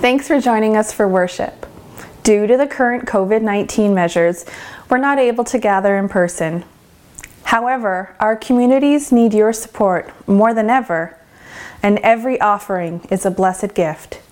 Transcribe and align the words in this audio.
Thanks 0.00 0.26
for 0.26 0.40
joining 0.40 0.78
us 0.78 0.94
for 0.94 1.06
worship. 1.06 1.66
Due 2.22 2.46
to 2.46 2.56
the 2.56 2.66
current 2.66 3.04
COVID 3.04 3.42
19 3.42 3.92
measures, 3.92 4.46
we're 4.88 4.96
not 4.96 5.18
able 5.18 5.44
to 5.44 5.58
gather 5.58 5.98
in 5.98 6.08
person. 6.08 6.64
However, 7.44 8.16
our 8.18 8.34
communities 8.34 9.12
need 9.12 9.34
your 9.34 9.52
support 9.52 10.10
more 10.26 10.54
than 10.54 10.70
ever, 10.70 11.18
and 11.82 11.98
every 11.98 12.40
offering 12.40 13.06
is 13.10 13.26
a 13.26 13.30
blessed 13.30 13.74
gift. 13.74 14.22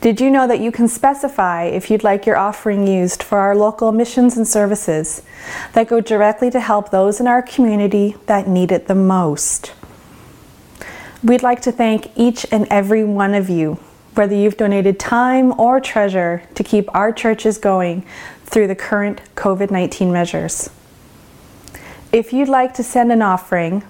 Did 0.00 0.20
you 0.20 0.30
know 0.30 0.46
that 0.46 0.60
you 0.60 0.70
can 0.70 0.86
specify 0.86 1.64
if 1.64 1.90
you'd 1.90 2.04
like 2.04 2.24
your 2.24 2.36
offering 2.36 2.86
used 2.86 3.20
for 3.20 3.38
our 3.38 3.56
local 3.56 3.90
missions 3.90 4.36
and 4.36 4.46
services 4.46 5.22
that 5.72 5.88
go 5.88 6.00
directly 6.00 6.52
to 6.52 6.60
help 6.60 6.92
those 6.92 7.18
in 7.18 7.26
our 7.26 7.42
community 7.42 8.14
that 8.26 8.46
need 8.46 8.70
it 8.70 8.86
the 8.86 8.94
most? 8.94 9.72
We'd 11.24 11.42
like 11.42 11.62
to 11.62 11.72
thank 11.72 12.16
each 12.16 12.46
and 12.52 12.64
every 12.70 13.02
one 13.02 13.34
of 13.34 13.50
you 13.50 13.80
whether 14.18 14.34
you've 14.34 14.56
donated 14.56 14.98
time 14.98 15.58
or 15.60 15.78
treasure 15.78 16.42
to 16.56 16.64
keep 16.64 16.92
our 16.92 17.12
churches 17.12 17.56
going 17.56 18.04
through 18.44 18.66
the 18.66 18.74
current 18.74 19.20
COVID 19.36 19.70
19 19.70 20.12
measures. 20.12 20.70
If 22.12 22.32
you'd 22.32 22.48
like 22.48 22.74
to 22.74 22.82
send 22.82 23.12
an 23.12 23.22
offering, 23.22 23.84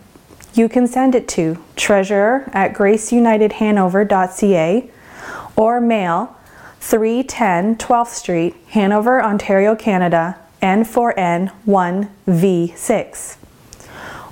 you 0.52 0.68
can 0.68 0.86
send 0.86 1.14
it 1.14 1.28
to 1.28 1.64
treasurer 1.76 2.50
at 2.52 2.74
graceunitedhanover.ca 2.74 4.90
or 5.56 5.80
mail 5.80 6.36
310 6.80 7.76
12th 7.76 8.08
Street, 8.08 8.54
Hanover, 8.68 9.22
Ontario, 9.22 9.74
Canada, 9.74 10.38
N4N 10.60 11.50
1V6 11.66 13.38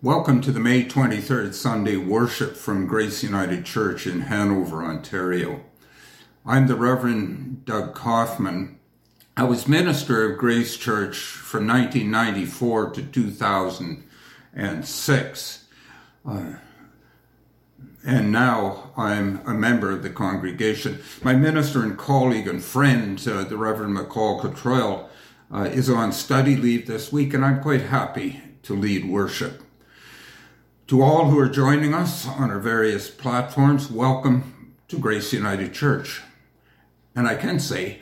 Welcome 0.03 0.41
to 0.43 0.53
the 0.53 0.61
May 0.61 0.85
23rd 0.85 1.55
Sunday 1.55 1.97
worship 1.97 2.57
from 2.57 2.87
Grace 2.87 3.23
United 3.23 3.65
Church 3.65 4.07
in 4.07 4.21
Hanover, 4.23 4.85
Ontario. 4.85 5.61
I'm 6.47 6.67
the 6.67 6.77
Reverend 6.77 7.65
Doug 7.65 7.95
Kaufman. 7.95 8.79
I 9.35 9.45
was 9.45 9.67
minister 9.67 10.31
of 10.31 10.37
Grace 10.37 10.77
Church 10.77 11.17
from 11.17 11.67
1994 11.67 12.91
to 12.91 13.03
2006. 13.03 15.65
Uh, 16.29 16.53
and 18.07 18.31
now 18.31 18.91
I'm 18.95 19.41
a 19.47 19.55
member 19.55 19.91
of 19.91 20.03
the 20.03 20.11
congregation. 20.11 20.99
My 21.23 21.33
minister 21.33 21.83
and 21.83 21.97
colleague 21.97 22.47
and 22.47 22.63
friend, 22.63 23.19
uh, 23.27 23.45
the 23.45 23.57
Reverend 23.57 23.97
McCall 23.97 24.43
Cottrell, 24.43 25.09
uh, 25.51 25.63
is 25.63 25.89
on 25.89 26.13
study 26.13 26.57
leave 26.57 26.87
this 26.87 27.11
week, 27.11 27.33
and 27.33 27.43
I'm 27.43 27.63
quite 27.63 27.81
happy 27.81 28.43
to 28.65 28.77
lead 28.77 29.09
worship. 29.09 29.63
To 30.89 31.01
all 31.01 31.31
who 31.31 31.39
are 31.39 31.49
joining 31.49 31.95
us 31.95 32.29
on 32.29 32.51
our 32.51 32.59
various 32.59 33.09
platforms, 33.09 33.91
welcome 33.91 34.75
to 34.89 34.99
Grace 34.99 35.33
United 35.33 35.73
Church. 35.73 36.21
And 37.17 37.29
I 37.29 37.37
can 37.37 37.61
say, 37.61 38.01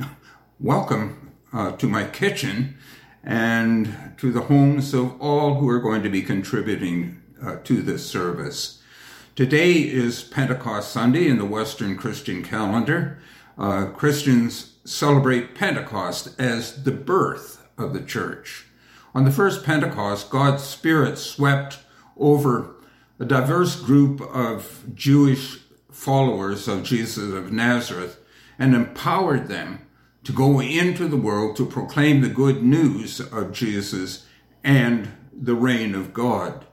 welcome 0.58 1.32
uh, 1.52 1.72
to 1.72 1.86
my 1.86 2.04
kitchen 2.04 2.78
and 3.22 4.14
to 4.16 4.32
the 4.32 4.40
homes 4.42 4.94
of 4.94 5.20
all 5.20 5.56
who 5.56 5.68
are 5.68 5.80
going 5.80 6.02
to 6.02 6.08
be 6.08 6.22
contributing 6.22 7.20
uh, 7.44 7.56
to 7.64 7.82
this 7.82 8.06
service. 8.06 8.80
Today 9.36 9.72
is 9.72 10.22
Pentecost 10.22 10.90
Sunday 10.90 11.28
in 11.28 11.36
the 11.36 11.44
Western 11.44 11.94
Christian 11.94 12.42
calendar. 12.42 13.18
Uh, 13.58 13.86
Christians 13.94 14.76
celebrate 14.86 15.54
Pentecost 15.54 16.40
as 16.40 16.84
the 16.84 16.90
birth 16.90 17.62
of 17.76 17.92
the 17.92 18.00
church. 18.00 18.64
On 19.14 19.26
the 19.26 19.30
first 19.30 19.62
Pentecost, 19.62 20.30
God's 20.30 20.62
Spirit 20.62 21.18
swept 21.18 21.80
over 22.16 22.76
a 23.20 23.26
diverse 23.26 23.76
group 23.76 24.22
of 24.22 24.84
Jewish 24.94 25.58
followers 25.90 26.66
of 26.66 26.82
Jesus 26.82 27.30
of 27.34 27.52
Nazareth 27.52 28.18
and 28.62 28.76
empowered 28.76 29.48
them 29.48 29.84
to 30.22 30.30
go 30.30 30.60
into 30.60 31.08
the 31.08 31.16
world 31.16 31.56
to 31.56 31.66
proclaim 31.66 32.20
the 32.20 32.28
good 32.28 32.62
news 32.62 33.18
of 33.18 33.50
Jesus 33.50 34.24
and 34.62 35.08
the 35.32 35.56
reign 35.56 35.96
of 35.96 36.14
God. 36.14 36.64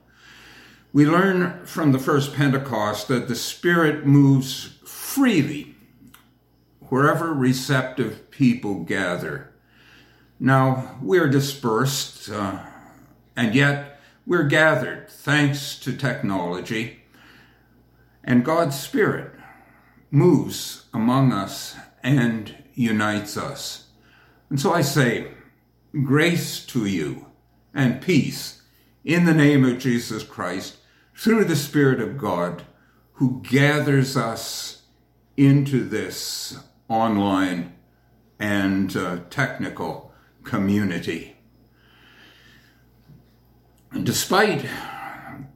We 0.92 1.04
learn 1.04 1.66
from 1.66 1.90
the 1.90 1.98
first 1.98 2.32
Pentecost 2.32 3.08
that 3.08 3.26
the 3.26 3.34
Spirit 3.34 4.06
moves 4.06 4.78
freely 4.84 5.74
wherever 6.78 7.34
receptive 7.34 8.30
people 8.30 8.84
gather. 8.84 9.52
Now, 10.38 10.96
we're 11.02 11.28
dispersed, 11.28 12.30
uh, 12.30 12.60
and 13.34 13.52
yet 13.52 14.00
we're 14.24 14.44
gathered 14.44 15.10
thanks 15.10 15.76
to 15.80 15.96
technology, 15.96 17.00
and 18.22 18.44
God's 18.44 18.78
Spirit 18.78 19.39
moves 20.10 20.86
among 20.92 21.32
us 21.32 21.76
and 22.02 22.54
unites 22.74 23.36
us. 23.36 23.88
And 24.48 24.60
so 24.60 24.72
I 24.72 24.80
say, 24.80 25.28
grace 26.04 26.64
to 26.66 26.86
you 26.86 27.26
and 27.72 28.02
peace 28.02 28.62
in 29.04 29.24
the 29.24 29.34
name 29.34 29.64
of 29.64 29.78
Jesus 29.78 30.22
Christ 30.22 30.76
through 31.16 31.44
the 31.44 31.56
Spirit 31.56 32.00
of 32.00 32.18
God 32.18 32.64
who 33.14 33.42
gathers 33.42 34.16
us 34.16 34.82
into 35.36 35.84
this 35.84 36.58
online 36.88 37.74
and 38.38 38.96
uh, 38.96 39.18
technical 39.28 40.12
community. 40.42 41.36
Despite 44.02 44.66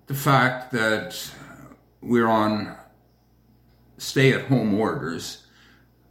the 0.06 0.14
fact 0.14 0.72
that 0.72 1.30
we're 2.00 2.28
on 2.28 2.76
stay 4.04 4.32
at 4.32 4.46
home 4.46 4.74
orders, 4.74 5.46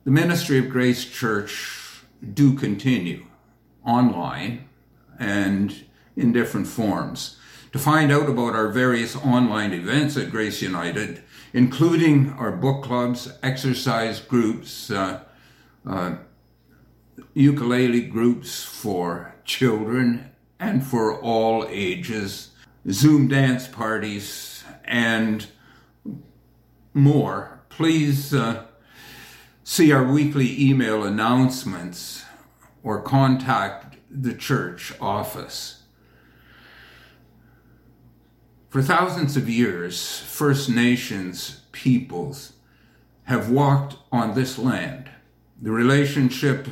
the 0.03 0.11
ministry 0.11 0.57
of 0.57 0.69
Grace 0.69 1.05
Church 1.05 2.03
do 2.33 2.53
continue 2.53 3.25
online 3.85 4.67
and 5.19 5.85
in 6.15 6.33
different 6.33 6.67
forms. 6.67 7.37
To 7.71 7.79
find 7.79 8.11
out 8.11 8.29
about 8.29 8.53
our 8.53 8.69
various 8.69 9.15
online 9.15 9.73
events 9.73 10.17
at 10.17 10.29
Grace 10.29 10.61
United, 10.61 11.23
including 11.53 12.31
our 12.33 12.51
book 12.51 12.83
clubs, 12.83 13.31
exercise 13.41 14.19
groups, 14.19 14.91
uh, 14.91 15.21
uh, 15.87 16.15
ukulele 17.33 18.01
groups 18.01 18.63
for 18.63 19.35
children 19.43 20.31
and 20.59 20.85
for 20.85 21.19
all 21.19 21.65
ages, 21.69 22.51
Zoom 22.89 23.27
dance 23.27 23.67
parties, 23.67 24.63
and 24.85 25.47
more 26.93 27.52
please 27.77 28.35
uh, 28.35 28.65
see 29.63 29.91
our 29.91 30.03
weekly 30.03 30.61
email 30.61 31.03
announcements 31.03 32.23
or 32.83 33.01
contact 33.01 33.97
the 34.11 34.33
church 34.33 34.93
office. 35.01 35.81
For 38.69 38.81
thousands 38.81 39.35
of 39.37 39.49
years, 39.49 40.19
First 40.19 40.69
Nations 40.69 41.61
peoples 41.71 42.53
have 43.23 43.49
walked 43.49 43.95
on 44.11 44.35
this 44.35 44.59
land. 44.59 45.09
The 45.59 45.71
relationship 45.71 46.67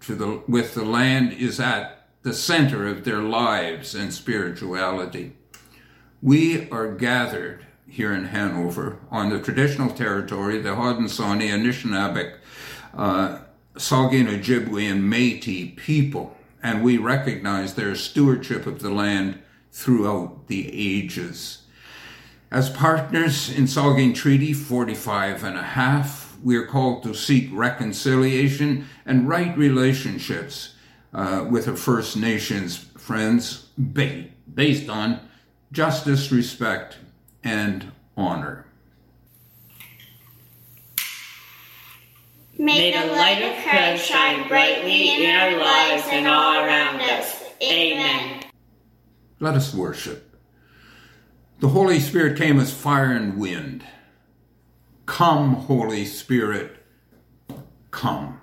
to 0.00 0.14
the, 0.16 0.42
with 0.48 0.74
the 0.74 0.84
land 0.84 1.32
is 1.34 1.60
at 1.60 2.08
the 2.22 2.32
center 2.32 2.88
of 2.88 3.04
their 3.04 3.20
lives 3.20 3.94
and 3.94 4.12
spirituality. 4.12 5.36
We 6.20 6.68
are 6.70 6.90
gathered 6.92 7.66
here 7.92 8.14
in 8.14 8.24
Hanover 8.24 8.98
on 9.10 9.28
the 9.28 9.38
traditional 9.38 9.90
territory, 9.90 10.58
the 10.58 10.70
Haudenosaunee, 10.70 11.50
Anishinaabeg, 11.50 12.36
uh, 12.96 13.40
Saugeen 13.74 14.28
Ojibwe, 14.28 14.90
and 14.90 15.12
Métis 15.12 15.76
people, 15.76 16.34
and 16.62 16.82
we 16.82 16.96
recognize 16.96 17.74
their 17.74 17.94
stewardship 17.94 18.66
of 18.66 18.80
the 18.80 18.88
land 18.88 19.42
throughout 19.72 20.46
the 20.46 20.70
ages. 20.72 21.64
As 22.50 22.70
partners 22.70 23.50
in 23.50 23.64
Saugeen 23.64 24.14
Treaty 24.14 24.54
45 24.54 25.44
and 25.44 25.58
a 25.58 25.62
half, 25.62 26.38
we 26.42 26.56
are 26.56 26.66
called 26.66 27.02
to 27.02 27.12
seek 27.12 27.50
reconciliation 27.52 28.86
and 29.04 29.28
right 29.28 29.54
relationships 29.56 30.76
uh, 31.12 31.46
with 31.48 31.68
our 31.68 31.76
First 31.76 32.16
Nations 32.16 32.78
friends 32.96 33.68
based 34.54 34.88
on 34.88 35.20
justice, 35.72 36.32
respect, 36.32 36.96
and 37.44 37.92
honor. 38.16 38.66
May 42.58 42.92
the 42.92 43.12
light 43.12 43.42
of 43.42 43.64
Christ 43.64 44.06
shine 44.06 44.46
brightly 44.46 45.24
in 45.24 45.34
our 45.34 45.58
lives 45.58 46.04
and 46.10 46.26
all 46.28 46.64
around 46.64 47.00
us. 47.00 47.42
Amen. 47.62 48.44
Let 49.40 49.54
us 49.54 49.74
worship. 49.74 50.36
The 51.60 51.68
Holy 51.68 51.98
Spirit 51.98 52.38
came 52.38 52.60
as 52.60 52.72
fire 52.72 53.12
and 53.12 53.38
wind. 53.38 53.84
Come, 55.06 55.54
Holy 55.54 56.04
Spirit, 56.04 56.76
come. 57.90 58.40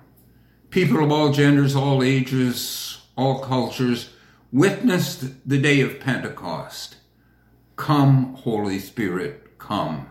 People 0.70 1.02
of 1.02 1.10
all 1.10 1.32
genders, 1.32 1.74
all 1.74 2.02
ages, 2.02 2.98
all 3.16 3.40
cultures 3.40 4.10
witnessed 4.52 5.48
the 5.48 5.58
day 5.58 5.80
of 5.80 6.00
Pentecost. 6.00 6.96
Come, 7.80 8.34
Holy 8.34 8.78
Spirit, 8.78 9.56
come. 9.56 10.10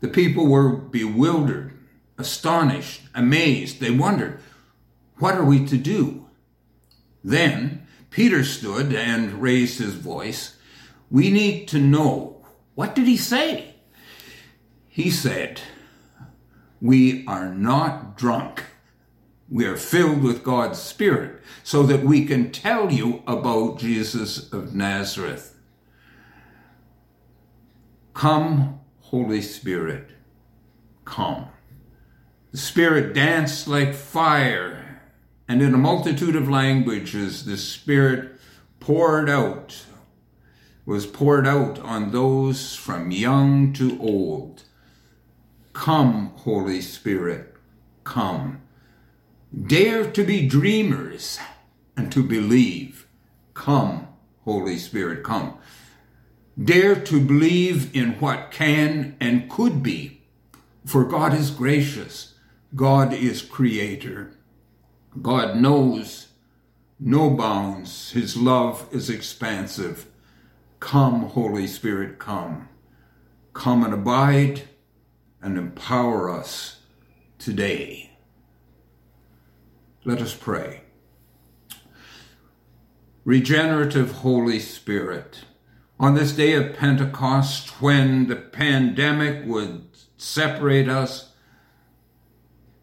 The 0.00 0.06
people 0.06 0.46
were 0.46 0.76
bewildered, 0.76 1.76
astonished, 2.16 3.02
amazed. 3.16 3.80
They 3.80 3.90
wondered, 3.90 4.38
what 5.16 5.34
are 5.34 5.44
we 5.44 5.66
to 5.66 5.76
do? 5.76 6.28
Then 7.24 7.84
Peter 8.10 8.44
stood 8.44 8.94
and 8.94 9.42
raised 9.42 9.80
his 9.80 9.94
voice. 9.94 10.56
We 11.10 11.30
need 11.32 11.66
to 11.68 11.80
know. 11.80 12.46
What 12.76 12.94
did 12.94 13.08
he 13.08 13.16
say? 13.16 13.74
He 14.86 15.10
said, 15.10 15.60
We 16.80 17.26
are 17.26 17.52
not 17.52 18.16
drunk. 18.16 18.62
We 19.50 19.66
are 19.66 19.76
filled 19.76 20.22
with 20.22 20.44
God's 20.44 20.78
Spirit 20.78 21.42
so 21.64 21.82
that 21.82 22.04
we 22.04 22.24
can 22.24 22.52
tell 22.52 22.92
you 22.92 23.24
about 23.26 23.80
Jesus 23.80 24.52
of 24.52 24.76
Nazareth. 24.76 25.56
Come, 28.18 28.80
Holy 28.98 29.40
Spirit, 29.40 30.10
come. 31.04 31.46
The 32.50 32.58
Spirit 32.58 33.14
danced 33.14 33.68
like 33.68 33.94
fire, 33.94 35.02
and 35.46 35.62
in 35.62 35.72
a 35.72 35.78
multitude 35.78 36.34
of 36.34 36.48
languages 36.48 37.44
the 37.44 37.56
Spirit 37.56 38.32
poured 38.80 39.30
out, 39.30 39.84
was 40.84 41.06
poured 41.06 41.46
out 41.46 41.78
on 41.78 42.10
those 42.10 42.74
from 42.74 43.12
young 43.12 43.72
to 43.74 43.96
old. 44.00 44.64
Come, 45.72 46.32
Holy 46.38 46.80
Spirit, 46.80 47.54
come. 48.02 48.62
Dare 49.56 50.10
to 50.10 50.24
be 50.24 50.48
dreamers 50.48 51.38
and 51.96 52.10
to 52.10 52.24
believe. 52.24 53.06
Come, 53.54 54.08
Holy 54.44 54.76
Spirit, 54.76 55.22
come. 55.22 55.57
Dare 56.62 56.96
to 56.96 57.20
believe 57.20 57.94
in 57.94 58.18
what 58.18 58.50
can 58.50 59.16
and 59.20 59.48
could 59.48 59.82
be, 59.82 60.22
for 60.84 61.04
God 61.04 61.32
is 61.32 61.50
gracious. 61.50 62.34
God 62.74 63.12
is 63.12 63.42
creator. 63.42 64.32
God 65.22 65.56
knows 65.56 66.28
no 66.98 67.30
bounds. 67.30 68.10
His 68.10 68.36
love 68.36 68.88
is 68.90 69.08
expansive. 69.08 70.06
Come, 70.80 71.22
Holy 71.22 71.66
Spirit, 71.66 72.18
come. 72.18 72.68
Come 73.52 73.84
and 73.84 73.94
abide 73.94 74.62
and 75.40 75.56
empower 75.56 76.30
us 76.30 76.80
today. 77.38 78.10
Let 80.04 80.20
us 80.20 80.34
pray. 80.34 80.82
Regenerative 83.24 84.12
Holy 84.12 84.58
Spirit, 84.58 85.44
on 86.00 86.14
this 86.14 86.32
day 86.32 86.52
of 86.54 86.76
Pentecost, 86.76 87.82
when 87.82 88.28
the 88.28 88.36
pandemic 88.36 89.44
would 89.46 89.86
separate 90.16 90.88
us, 90.88 91.32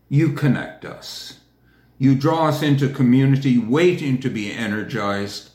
you 0.09 0.33
connect 0.33 0.85
us. 0.85 1.39
You 1.97 2.15
draw 2.15 2.47
us 2.47 2.61
into 2.61 2.89
community, 2.89 3.57
waiting 3.57 4.19
to 4.19 4.29
be 4.29 4.51
energized, 4.51 5.51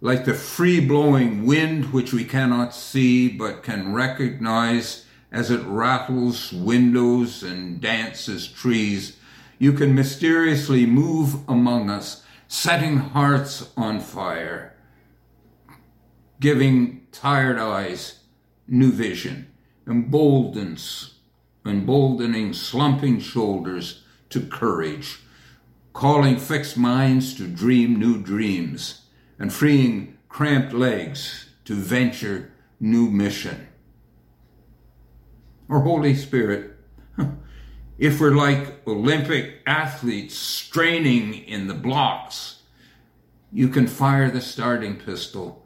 like 0.00 0.24
the 0.24 0.34
free 0.34 0.80
blowing 0.80 1.44
wind 1.46 1.92
which 1.92 2.12
we 2.12 2.24
cannot 2.24 2.74
see 2.74 3.28
but 3.28 3.62
can 3.62 3.92
recognize 3.92 5.04
as 5.30 5.50
it 5.50 5.62
rattles 5.64 6.52
windows 6.52 7.42
and 7.42 7.80
dances 7.80 8.48
trees 8.48 9.16
you 9.62 9.72
can 9.72 9.94
mysteriously 9.94 10.86
move 10.86 11.48
among 11.48 11.88
us, 11.88 12.24
setting 12.48 12.96
hearts 12.96 13.70
on 13.76 14.00
fire, 14.00 14.71
giving 16.42 17.06
tired 17.12 17.56
eyes 17.56 18.18
new 18.66 18.90
vision, 18.90 19.48
emboldens, 19.86 21.14
emboldening 21.64 22.52
slumping 22.52 23.20
shoulders 23.20 24.02
to 24.28 24.40
courage, 24.40 25.20
calling 25.92 26.36
fixed 26.36 26.76
minds 26.76 27.34
to 27.34 27.46
dream 27.46 27.96
new 27.96 28.20
dreams, 28.20 29.02
and 29.38 29.52
freeing 29.52 30.18
cramped 30.28 30.72
legs 30.72 31.48
to 31.64 31.74
venture 31.74 32.50
new 32.80 33.08
mission. 33.08 33.68
Or 35.68 35.78
Holy 35.82 36.16
Spirit, 36.16 36.76
if 37.98 38.20
we're 38.20 38.34
like 38.34 38.84
Olympic 38.88 39.60
athletes 39.64 40.34
straining 40.34 41.34
in 41.34 41.68
the 41.68 41.74
blocks, 41.74 42.62
you 43.52 43.68
can 43.68 43.86
fire 43.86 44.28
the 44.28 44.40
starting 44.40 44.96
pistol 44.96 45.61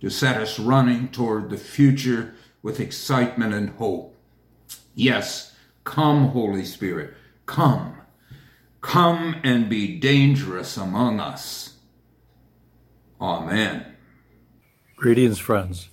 to 0.00 0.10
set 0.10 0.36
us 0.36 0.58
running 0.58 1.08
toward 1.08 1.50
the 1.50 1.56
future 1.56 2.34
with 2.62 2.80
excitement 2.80 3.54
and 3.54 3.70
hope. 3.70 4.16
Yes, 4.94 5.54
come, 5.84 6.28
Holy 6.28 6.64
Spirit, 6.64 7.14
come. 7.46 7.94
Come 8.80 9.36
and 9.42 9.68
be 9.68 9.98
dangerous 9.98 10.76
among 10.76 11.20
us. 11.20 11.76
Amen. 13.20 13.96
Greetings, 14.96 15.38
friends. 15.38 15.88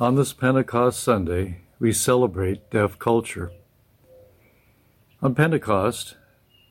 On 0.00 0.16
this 0.16 0.32
Pentecost 0.32 1.02
Sunday, 1.02 1.60
we 1.78 1.92
celebrate 1.92 2.70
deaf 2.70 2.98
culture. 2.98 3.52
On 5.22 5.34
Pentecost, 5.34 6.16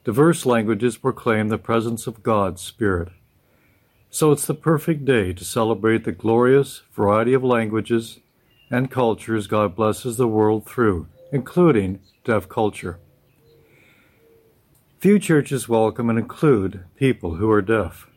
diverse 0.04 0.46
languages 0.46 0.98
proclaim 0.98 1.50
the 1.50 1.58
presence 1.58 2.08
of 2.08 2.24
God's 2.24 2.62
Spirit. 2.62 3.10
So 4.12 4.32
it's 4.32 4.48
the 4.48 4.56
perfect 4.56 5.06
day 5.06 5.34
to 5.34 5.46
celebrate 5.46 6.04
the 6.04 6.12
glorious 6.12 6.82
variety 6.94 7.34
of 7.34 7.44
languages 7.44 8.20
and 8.72 8.90
cultures 8.90 9.46
God 9.46 9.76
blesses 9.76 10.18
the 10.18 10.28
world 10.28 10.66
through, 10.66 11.08
including 11.32 12.00
deaf 12.24 12.50
culture. 12.50 12.98
Few 15.00 15.20
churches 15.20 15.70
welcome 15.70 16.10
and 16.10 16.18
include 16.18 16.86
people 16.96 17.36
who 17.36 17.52
are 17.52 17.62
deaf. 17.62 18.08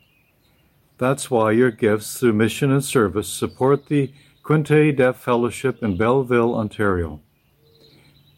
That's 0.97 1.29
why 1.29 1.51
your 1.51 1.71
gifts 1.71 2.19
through 2.19 2.33
mission 2.33 2.71
and 2.71 2.83
service 2.83 3.27
support 3.27 3.85
the 3.85 4.11
Quinte 4.43 4.97
Deaf 4.97 5.17
Fellowship 5.17 5.83
in 5.83 5.95
Belleville, 5.95 6.55
Ontario. 6.55 7.21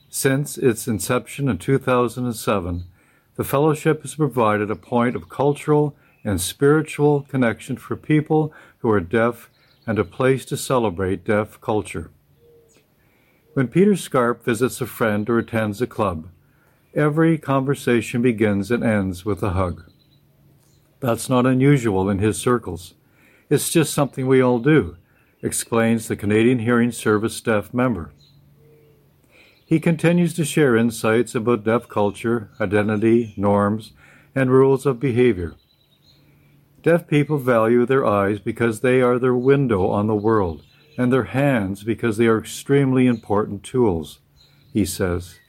Since 0.09 0.57
its 0.57 0.87
inception 0.87 1.47
in 1.47 1.57
2007, 1.57 2.83
the 3.35 3.43
fellowship 3.43 4.01
has 4.01 4.15
provided 4.15 4.69
a 4.69 4.75
point 4.75 5.15
of 5.15 5.29
cultural 5.29 5.95
and 6.25 6.41
spiritual 6.41 7.21
connection 7.21 7.77
for 7.77 7.95
people 7.95 8.51
who 8.79 8.89
are 8.89 8.99
deaf 8.99 9.49
and 9.87 9.99
a 9.99 10.03
place 10.03 10.43
to 10.45 10.57
celebrate 10.57 11.23
deaf 11.23 11.61
culture. 11.61 12.11
When 13.53 13.67
Peter 13.67 13.95
Scarp 13.95 14.43
visits 14.43 14.81
a 14.81 14.87
friend 14.87 15.29
or 15.29 15.37
attends 15.37 15.81
a 15.81 15.87
club, 15.87 16.27
every 16.93 17.37
conversation 17.37 18.21
begins 18.21 18.71
and 18.71 18.83
ends 18.83 19.23
with 19.23 19.41
a 19.43 19.51
hug. 19.51 19.89
That's 20.99 21.29
not 21.29 21.45
unusual 21.45 22.09
in 22.09 22.19
his 22.19 22.37
circles. 22.37 22.95
It's 23.49 23.69
just 23.69 23.93
something 23.93 24.25
we 24.25 24.41
all 24.41 24.59
do, 24.59 24.97
explains 25.43 26.07
the 26.07 26.15
Canadian 26.15 26.59
Hearing 26.59 26.91
Service 26.91 27.35
staff 27.35 27.73
member. 27.73 28.11
He 29.65 29.79
continues 29.79 30.33
to 30.35 30.45
share 30.45 30.75
insights 30.75 31.35
about 31.35 31.63
deaf 31.63 31.87
culture, 31.87 32.49
identity, 32.59 33.33
norms, 33.37 33.93
and 34.33 34.51
rules 34.51 34.85
of 34.85 34.99
behavior. 34.99 35.55
Deaf 36.85 37.07
people 37.07 37.39
value 37.39 37.83
their 37.83 38.05
eyes 38.05 38.39
because 38.39 38.81
they 38.81 39.01
are 39.01 39.17
their 39.17 39.33
window 39.33 39.89
on 39.89 40.05
the 40.05 40.13
world, 40.13 40.61
and 40.99 41.11
their 41.11 41.23
hands 41.23 41.83
because 41.83 42.17
they 42.17 42.27
are 42.27 42.37
extremely 42.37 43.07
important 43.07 43.63
tools, 43.63 44.19
he 44.71 44.85
says. 44.85 45.39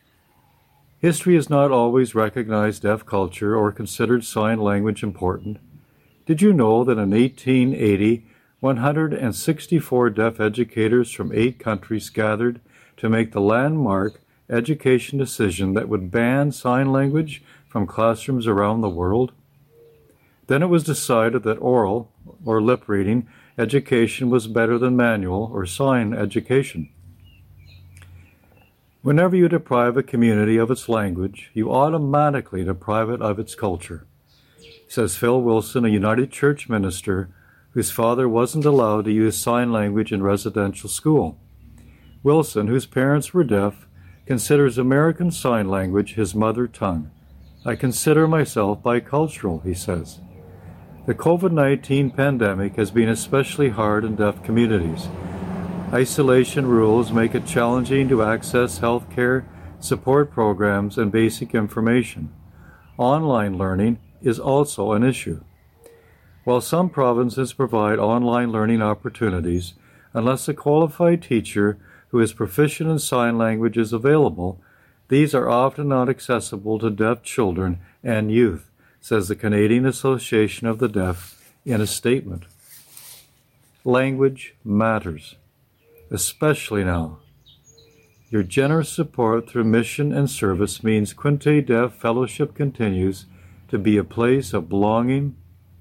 History 0.98 1.34
has 1.34 1.50
not 1.50 1.70
always 1.70 2.14
recognized 2.14 2.84
deaf 2.84 3.04
culture 3.04 3.54
or 3.54 3.70
considered 3.70 4.24
sign 4.24 4.60
language 4.60 5.02
important. 5.02 5.58
Did 6.24 6.40
you 6.40 6.54
know 6.54 6.84
that 6.84 6.96
in 6.96 7.10
1880, 7.10 8.24
164 8.60 10.08
deaf 10.08 10.40
educators 10.40 11.12
from 11.12 11.32
eight 11.34 11.58
countries 11.58 12.08
gathered 12.08 12.62
to 12.96 13.10
make 13.10 13.32
the 13.32 13.42
landmark 13.42 14.22
education 14.48 15.18
decision 15.18 15.74
that 15.74 15.90
would 15.90 16.10
ban 16.10 16.50
sign 16.50 16.90
language 16.90 17.42
from 17.68 17.86
classrooms 17.86 18.46
around 18.46 18.80
the 18.80 18.88
world. 18.88 19.32
Then 20.46 20.62
it 20.62 20.66
was 20.66 20.84
decided 20.84 21.42
that 21.42 21.58
oral, 21.58 22.12
or 22.44 22.62
lip 22.62 22.88
reading, 22.88 23.28
education 23.58 24.30
was 24.30 24.46
better 24.46 24.78
than 24.78 24.96
manual 24.96 25.50
or 25.52 25.66
sign 25.66 26.14
education. 26.14 26.90
Whenever 29.02 29.36
you 29.36 29.48
deprive 29.48 29.96
a 29.96 30.02
community 30.02 30.56
of 30.56 30.70
its 30.70 30.88
language, 30.88 31.50
you 31.54 31.72
automatically 31.72 32.64
deprive 32.64 33.08
it 33.08 33.22
of 33.22 33.38
its 33.38 33.54
culture, 33.54 34.06
says 34.88 35.16
Phil 35.16 35.40
Wilson, 35.40 35.84
a 35.84 35.88
United 35.88 36.30
Church 36.30 36.68
minister 36.68 37.28
whose 37.70 37.90
father 37.90 38.28
wasn't 38.28 38.64
allowed 38.64 39.04
to 39.04 39.12
use 39.12 39.36
sign 39.36 39.70
language 39.70 40.10
in 40.10 40.22
residential 40.22 40.88
school. 40.88 41.38
Wilson, 42.22 42.66
whose 42.66 42.86
parents 42.86 43.34
were 43.34 43.44
deaf, 43.44 43.86
considers 44.26 44.78
American 44.78 45.30
Sign 45.30 45.68
Language 45.68 46.14
his 46.14 46.34
mother 46.34 46.66
tongue. 46.66 47.10
I 47.64 47.76
consider 47.76 48.26
myself 48.26 48.82
bicultural, 48.82 49.62
he 49.64 49.74
says. 49.74 50.20
The 51.06 51.14
COVID 51.14 51.52
19 51.52 52.10
pandemic 52.10 52.74
has 52.74 52.90
been 52.90 53.08
especially 53.08 53.68
hard 53.68 54.04
in 54.04 54.16
deaf 54.16 54.42
communities. 54.42 55.06
Isolation 55.92 56.66
rules 56.66 57.12
make 57.12 57.32
it 57.32 57.46
challenging 57.46 58.08
to 58.08 58.24
access 58.24 58.78
health 58.78 59.08
care, 59.14 59.46
support 59.78 60.32
programs, 60.32 60.98
and 60.98 61.12
basic 61.12 61.54
information. 61.54 62.34
Online 62.98 63.56
learning 63.56 64.00
is 64.20 64.40
also 64.40 64.90
an 64.90 65.04
issue. 65.04 65.44
While 66.42 66.60
some 66.60 66.90
provinces 66.90 67.52
provide 67.52 68.00
online 68.00 68.50
learning 68.50 68.82
opportunities, 68.82 69.74
unless 70.12 70.48
a 70.48 70.54
qualified 70.54 71.22
teacher 71.22 71.78
who 72.08 72.18
is 72.18 72.32
proficient 72.32 72.90
in 72.90 72.98
sign 72.98 73.38
language 73.38 73.78
is 73.78 73.92
available, 73.92 74.60
these 75.06 75.36
are 75.36 75.48
often 75.48 75.86
not 75.86 76.08
accessible 76.08 76.80
to 76.80 76.90
deaf 76.90 77.22
children 77.22 77.78
and 78.02 78.32
youth, 78.32 78.65
says 79.06 79.28
the 79.28 79.36
Canadian 79.36 79.86
Association 79.86 80.66
of 80.66 80.80
the 80.80 80.88
Deaf 80.88 81.40
in 81.64 81.80
a 81.80 81.86
statement. 81.86 82.42
Language 83.84 84.56
matters, 84.64 85.36
especially 86.10 86.82
now. 86.82 87.18
Your 88.30 88.42
generous 88.42 88.88
support 88.88 89.48
through 89.48 89.62
mission 89.62 90.12
and 90.12 90.28
service 90.28 90.82
means 90.82 91.14
Quinte 91.14 91.64
Deaf 91.64 91.94
Fellowship 91.94 92.56
continues 92.56 93.26
to 93.68 93.78
be 93.78 93.96
a 93.96 94.02
place 94.02 94.52
of 94.52 94.68
belonging, 94.68 95.36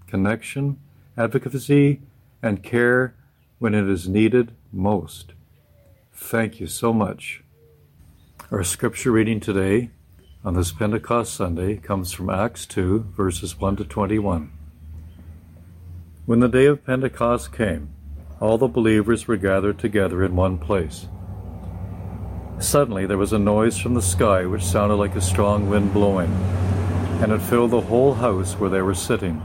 connection, 0.06 0.80
advocacy, 1.18 2.02
and 2.44 2.62
care 2.62 3.16
when 3.58 3.74
it 3.74 3.90
is 3.90 4.08
needed 4.08 4.52
most. 4.72 5.34
Thank 6.14 6.60
you 6.60 6.68
so 6.68 6.94
much. 6.94 7.42
Our 8.52 8.64
scripture 8.64 9.12
reading 9.12 9.40
today 9.40 9.90
on 10.46 10.54
this 10.54 10.72
Pentecost 10.72 11.34
Sunday 11.34 11.76
comes 11.76 12.12
from 12.12 12.30
Acts 12.30 12.68
2, 12.68 13.14
verses 13.18 13.60
1 13.60 13.78
to 13.78 13.84
21. 13.84 14.52
When 16.28 16.40
the 16.40 16.48
day 16.48 16.68
of 16.68 16.86
Pentecost 16.86 17.52
came, 17.52 17.90
all 18.40 18.60
the 18.60 18.68
believers 18.68 19.28
were 19.28 19.38
gathered 19.38 19.80
together 19.80 20.24
in 20.24 20.36
one 20.36 20.60
place. 20.60 21.08
Suddenly 22.60 23.08
there 23.08 23.18
was 23.18 23.34
a 23.34 23.40
noise 23.40 23.80
from 23.80 23.96
the 23.96 24.04
sky 24.04 24.46
which 24.46 24.62
sounded 24.62 24.98
like 24.98 25.16
a 25.16 25.22
strong 25.22 25.68
wind 25.68 25.92
blowing, 25.94 26.32
and 27.24 27.32
it 27.32 27.42
filled 27.42 27.72
the 27.72 27.82
whole 27.82 28.14
house 28.14 28.54
where 28.54 28.70
they 28.70 28.84
were 28.84 28.94
sitting. 28.94 29.42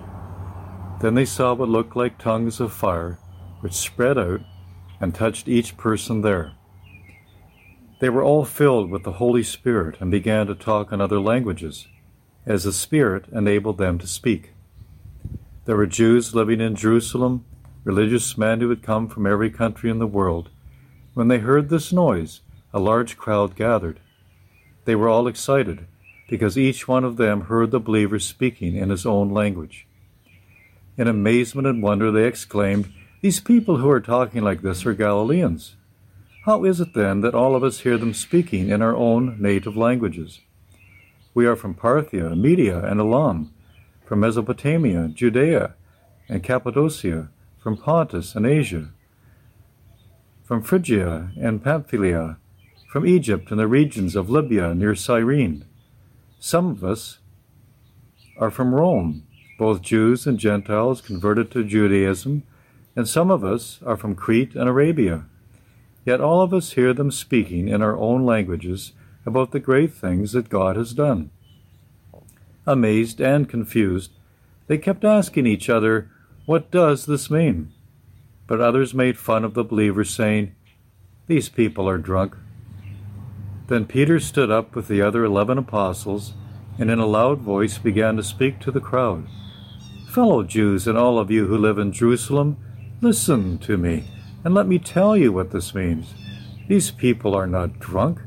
Then 1.01 1.15
they 1.15 1.25
saw 1.25 1.55
what 1.55 1.71
looked 1.71 1.97
like 1.97 2.19
tongues 2.19 2.61
of 2.61 2.75
fire, 2.75 3.19
which 3.61 3.73
spread 3.73 4.19
out 4.19 4.43
and 5.01 5.15
touched 5.15 5.49
each 5.49 5.79
person 5.79 6.21
there. 6.21 6.53
They 8.01 8.09
were 8.09 8.23
all 8.23 8.47
filled 8.47 8.91
with 8.91 9.03
the 9.05 9.13
Holy 9.13 9.43
Spirit 9.43 9.99
and 10.01 10.11
began 10.11 10.47
to 10.47 10.55
talk 10.55 10.91
in 10.91 11.03
other 11.03 11.21
languages, 11.21 11.87
as 12.47 12.65
the 12.65 12.73
Spirit 12.73 13.27
enabled 13.31 13.77
them 13.77 13.99
to 13.99 14.07
speak. 14.07 14.53
There 15.67 15.77
were 15.77 15.87
Jews 15.87 16.35
living 16.35 16.63
in 16.63 16.75
Jerusalem, 16.77 17.45
religious 17.85 18.39
men 18.39 18.61
who 18.61 18.71
had 18.71 18.83
come 18.83 19.07
from 19.07 19.27
every 19.27 19.51
country 19.51 19.91
in 19.91 19.99
the 19.99 20.07
world. 20.07 20.49
When 21.13 21.29
they 21.29 21.39
heard 21.39 21.69
this 21.69 21.93
noise, 21.93 22.41
a 22.73 22.81
large 22.81 23.19
crowd 23.19 23.55
gathered. 23.55 24.01
They 24.87 24.95
were 24.95 25.11
all 25.11 25.27
excited, 25.27 25.87
because 26.27 26.57
each 26.57 26.89
one 26.89 27.05
of 27.05 27.19
them 27.19 27.43
heard 27.43 27.71
the 27.71 27.81
believers 27.81 28.25
speaking 28.25 28.77
in 28.77 28.89
his 28.89 29.05
own 29.05 29.31
language. 29.31 29.87
In 30.97 31.07
amazement 31.07 31.67
and 31.67 31.83
wonder, 31.83 32.11
they 32.11 32.27
exclaimed, 32.27 32.91
These 33.21 33.41
people 33.41 33.77
who 33.77 33.91
are 33.91 34.01
talking 34.01 34.43
like 34.43 34.63
this 34.63 34.87
are 34.87 34.95
Galileans. 34.95 35.77
How 36.51 36.65
is 36.65 36.81
it 36.81 36.95
then 36.95 37.21
that 37.21 37.33
all 37.33 37.55
of 37.55 37.63
us 37.63 37.83
hear 37.83 37.97
them 37.97 38.13
speaking 38.13 38.71
in 38.71 38.83
our 38.83 38.97
own 38.97 39.41
native 39.41 39.77
languages? 39.77 40.41
We 41.33 41.47
are 41.47 41.55
from 41.55 41.77
Parthia, 41.77 42.37
Media, 42.37 42.85
and 42.85 42.99
Elam, 42.99 43.53
from 44.05 44.19
Mesopotamia, 44.19 45.13
Judea, 45.15 45.77
and 46.29 46.43
Cappadocia, 46.43 47.29
from 47.63 47.77
Pontus 47.77 48.35
and 48.35 48.45
Asia, 48.47 48.91
from 50.43 50.61
Phrygia 50.61 51.31
and 51.41 51.63
Pamphylia, 51.63 52.39
from 52.91 53.07
Egypt 53.07 53.53
and 53.53 53.61
the 53.61 53.69
regions 53.69 54.17
of 54.17 54.29
Libya 54.29 54.75
near 54.75 54.97
Cyrene. 54.97 55.67
Some 56.41 56.67
of 56.67 56.83
us 56.83 57.21
are 58.37 58.51
from 58.51 58.75
Rome, 58.75 59.25
both 59.57 59.83
Jews 59.83 60.27
and 60.27 60.37
Gentiles 60.37 61.01
converted 61.01 61.53
to 61.53 61.63
Judaism, 61.63 62.43
and 62.97 63.09
some 63.09 63.31
of 63.31 63.45
us 63.45 63.79
are 63.87 63.97
from 63.97 64.17
Crete 64.17 64.57
and 64.57 64.69
Arabia. 64.69 65.27
Yet 66.05 66.21
all 66.21 66.41
of 66.41 66.55
us 66.55 66.73
hear 66.73 66.95
them 66.95 67.11
speaking 67.11 67.69
in 67.69 67.83
our 67.83 67.97
own 67.97 68.25
languages 68.25 68.93
about 69.27 69.53
the 69.53 69.61
great 69.61 69.93
things 69.93 70.33
that 70.33 70.49
God 70.49 70.77
has 70.77 70.93
done. 70.93 71.31
Amazed 72.67 73.21
and 73.21 73.49
confused, 73.49 74.13
they 74.67 74.79
kept 74.79 75.05
asking 75.05 75.47
each 75.47 75.69
other, 75.69 76.11
What 76.47 76.71
does 76.71 77.07
this 77.07 77.31
mean? 77.31 77.73
But 78.47 78.61
others 78.61 78.95
made 78.95 79.19
fun 79.19 79.45
of 79.45 79.55
the 79.55 79.65
believers, 79.65 80.11
saying, 80.11 80.55
These 81.27 81.49
people 81.49 81.89
are 81.89 81.99
drunk. 81.99 82.37
Then 83.67 83.85
Peter 83.85 84.19
stood 84.21 84.51
up 84.51 84.75
with 84.75 84.89
the 84.89 85.03
other 85.03 85.25
eleven 85.25 85.59
apostles, 85.59 86.35
and 86.79 86.91
in 86.91 86.99
a 86.99 87.07
loud 87.07 87.41
voice 87.41 87.79
began 87.79 88.17
to 88.17 88.23
speak 88.23 88.59
to 88.61 88.71
the 88.71 88.81
crowd. 88.81 89.27
Fellow 90.09 90.43
Jews, 90.43 90.87
and 90.87 90.97
all 90.99 91.19
of 91.19 91.31
you 91.31 91.47
who 91.47 91.59
live 91.59 91.79
in 91.79 91.93
Jerusalem, 91.93 92.57
listen 93.01 93.59
to 93.59 93.77
me. 93.77 94.05
And 94.45 94.55
let 94.55 94.67
me 94.67 94.79
tell 94.79 95.17
you 95.17 95.33
what 95.33 95.51
this 95.51 95.75
means. 95.75 96.15
These 96.69 96.91
people 96.91 97.35
are 97.35 97.47
not 97.47 97.79
drunk. 97.79 98.21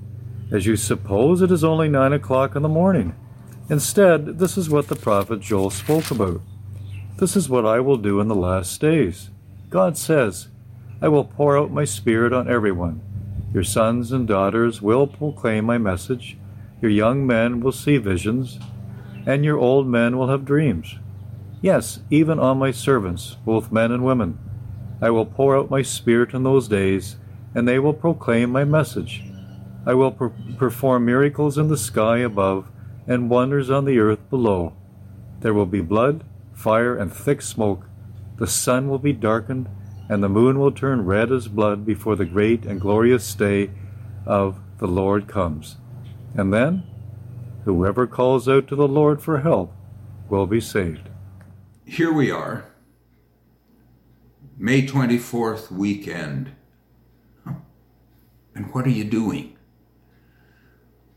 As 0.52 0.66
you 0.66 0.76
suppose, 0.76 1.42
it 1.42 1.52
is 1.52 1.64
only 1.64 1.90
nine 1.90 2.14
o'clock 2.14 2.56
in 2.56 2.62
the 2.62 2.70
morning. 2.70 3.16
Instead, 3.70 4.38
this 4.38 4.58
is 4.58 4.70
what 4.70 4.88
the 4.88 4.96
prophet 4.96 5.40
Joel 5.40 5.70
spoke 5.70 6.12
about. 6.12 6.42
This 7.18 7.36
is 7.36 7.50
what 7.50 7.66
I 7.66 7.80
will 7.80 7.98
do 7.98 8.20
in 8.20 8.28
the 8.28 8.36
last 8.36 8.80
days. 8.82 9.32
God 9.70 9.98
says, 9.98 10.50
I 11.02 11.08
will 11.08 11.24
pour 11.24 11.58
out 11.58 11.72
my 11.72 11.86
spirit 11.86 12.34
on 12.34 12.50
everyone. 12.50 13.02
Your 13.54 13.64
sons 13.64 14.12
and 14.12 14.28
daughters 14.28 14.82
will 14.82 15.08
proclaim 15.08 15.66
my 15.66 15.78
message. 15.78 16.38
Your 16.82 16.92
young 16.92 17.26
men 17.26 17.60
will 17.60 17.72
see 17.72 17.98
visions, 17.98 18.60
and 19.26 19.46
your 19.46 19.58
old 19.58 19.88
men 19.88 20.18
will 20.18 20.28
have 20.28 20.46
dreams. 20.46 20.96
Yes, 21.62 22.02
even 22.10 22.40
on 22.40 22.58
my 22.60 22.72
servants, 22.72 23.38
both 23.46 23.72
men 23.72 23.92
and 23.92 24.04
women. 24.04 24.38
I 25.04 25.10
will 25.10 25.26
pour 25.26 25.58
out 25.58 25.70
my 25.70 25.82
spirit 25.82 26.34
in 26.34 26.44
those 26.44 26.70
days, 26.70 27.18
and 27.54 27.68
they 27.68 27.78
will 27.78 27.94
proclaim 27.94 28.52
my 28.52 28.64
message. 28.64 29.22
I 29.86 29.94
will 29.96 30.12
per- 30.12 30.32
perform 30.58 31.04
miracles 31.04 31.58
in 31.58 31.68
the 31.68 31.76
sky 31.76 32.20
above 32.20 32.72
and 33.06 33.30
wonders 33.30 33.70
on 33.70 33.84
the 33.84 34.00
earth 34.00 34.30
below. 34.30 34.72
There 35.42 35.54
will 35.54 35.66
be 35.66 35.82
blood, 35.82 36.24
fire, 36.54 36.96
and 36.96 37.12
thick 37.12 37.42
smoke. 37.42 37.86
The 38.38 38.48
sun 38.48 38.88
will 38.88 38.98
be 38.98 39.12
darkened, 39.12 39.68
and 40.08 40.24
the 40.24 40.30
moon 40.30 40.58
will 40.58 40.72
turn 40.72 41.04
red 41.04 41.34
as 41.34 41.50
blood 41.50 41.86
before 41.86 42.16
the 42.16 42.24
great 42.24 42.66
and 42.66 42.80
glorious 42.80 43.36
day 43.36 43.72
of 44.26 44.58
the 44.78 44.88
Lord 44.88 45.28
comes. 45.28 45.76
And 46.34 46.54
then, 46.54 46.84
whoever 47.66 48.08
calls 48.08 48.48
out 48.48 48.70
to 48.70 48.76
the 48.78 48.88
Lord 48.88 49.22
for 49.22 49.40
help 49.40 49.76
will 50.30 50.48
be 50.48 50.62
saved. 50.62 51.10
Here 51.84 52.14
we 52.14 52.32
are 52.32 52.73
May 54.58 54.86
24th 54.86 55.72
weekend. 55.72 56.52
And 58.56 58.74
what 58.74 58.86
are 58.86 58.92
you 58.92 59.04
doing? 59.04 59.58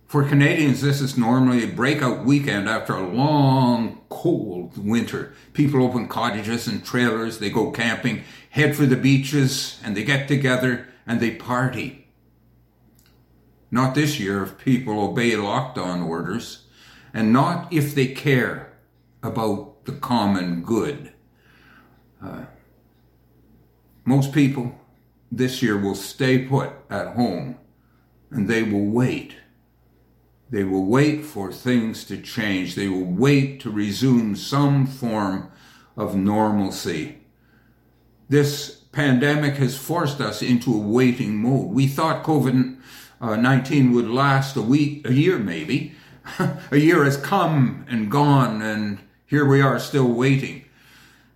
For 0.06 0.24
Canadians, 0.24 0.80
this 0.80 1.00
is 1.00 1.18
normally 1.18 1.64
a 1.64 1.68
breakout 1.68 2.24
weekend 2.24 2.68
after 2.68 2.94
a 2.94 3.06
long, 3.06 4.00
cold 4.08 4.78
winter. 4.78 5.34
People 5.52 5.82
open 5.82 6.08
cottages 6.08 6.66
and 6.66 6.84
trailers, 6.84 7.38
they 7.38 7.50
go 7.50 7.70
camping, 7.72 8.22
head 8.50 8.76
for 8.76 8.86
the 8.86 8.96
beaches, 8.96 9.80
and 9.84 9.96
they 9.96 10.04
get 10.04 10.28
together 10.28 10.88
and 11.06 11.20
they 11.20 11.32
party. 11.32 12.06
Not 13.70 13.94
this 13.94 14.18
year 14.18 14.44
if 14.44 14.58
people 14.58 15.00
obey 15.00 15.32
lockdown 15.32 16.06
orders, 16.06 16.66
and 17.12 17.32
not 17.32 17.72
if 17.72 17.94
they 17.94 18.06
care 18.06 18.72
about 19.22 19.84
the 19.84 19.92
common 19.92 20.62
good. 20.62 21.12
Uh, 22.22 22.44
most 24.06 24.32
people 24.32 24.74
this 25.30 25.62
year 25.62 25.76
will 25.76 25.94
stay 25.94 26.38
put 26.38 26.70
at 26.88 27.14
home 27.14 27.58
and 28.30 28.48
they 28.48 28.62
will 28.62 28.86
wait. 28.86 29.34
They 30.48 30.64
will 30.64 30.86
wait 30.86 31.24
for 31.24 31.52
things 31.52 32.04
to 32.04 32.16
change. 32.16 32.74
They 32.74 32.88
will 32.88 33.04
wait 33.04 33.60
to 33.60 33.70
resume 33.70 34.36
some 34.36 34.86
form 34.86 35.50
of 35.96 36.14
normalcy. 36.14 37.18
This 38.28 38.76
pandemic 38.92 39.56
has 39.56 39.76
forced 39.76 40.20
us 40.20 40.40
into 40.40 40.72
a 40.72 40.78
waiting 40.78 41.36
mode. 41.36 41.72
We 41.72 41.88
thought 41.88 42.24
COVID 42.24 42.78
19 43.20 43.92
would 43.92 44.08
last 44.08 44.56
a 44.56 44.62
week, 44.62 45.08
a 45.08 45.12
year 45.12 45.38
maybe. 45.38 45.94
a 46.70 46.76
year 46.76 47.04
has 47.04 47.16
come 47.16 47.84
and 47.88 48.10
gone, 48.10 48.62
and 48.62 48.98
here 49.26 49.44
we 49.44 49.60
are 49.60 49.78
still 49.78 50.08
waiting. 50.08 50.64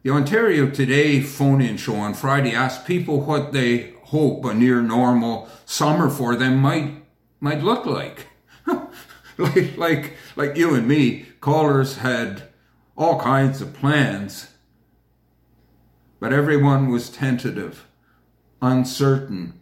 The 0.02 0.09
Ontario 0.09 0.71
Today 0.71 1.21
phone 1.21 1.61
in 1.61 1.76
show 1.76 1.97
on 1.97 2.14
Friday 2.14 2.54
asked 2.54 2.87
people 2.87 3.21
what 3.21 3.52
they 3.52 3.92
hope 4.04 4.47
a 4.47 4.54
near 4.54 4.80
normal 4.80 5.47
summer 5.66 6.09
for 6.09 6.37
them 6.37 6.57
might 6.57 7.04
might 7.38 7.62
look 7.62 7.85
like. 7.85 8.26
like 9.37 9.76
like 9.76 10.14
like 10.37 10.57
you 10.57 10.75
and 10.75 10.88
me, 10.88 11.26
callers 11.42 11.99
had 11.99 12.45
all 12.97 13.21
kinds 13.21 13.61
of 13.61 13.75
plans. 13.75 14.54
But 16.19 16.33
everyone 16.33 16.88
was 16.90 17.11
tentative, 17.11 17.87
uncertain. 18.62 19.61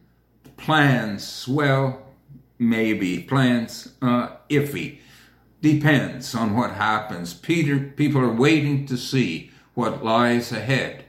Plans, 0.57 1.49
well, 1.49 2.07
maybe. 2.61 3.25
Plans, 3.25 3.95
uh, 4.01 4.37
iffy. 4.49 4.99
Depends 5.61 6.33
on 6.33 6.55
what 6.55 6.75
happens. 6.75 7.35
Peter, 7.35 7.81
people 7.97 8.21
are 8.21 8.33
waiting 8.33 8.87
to 8.87 8.97
see 8.97 9.51
what 9.79 10.05
lies 10.05 10.51
ahead. 10.51 11.05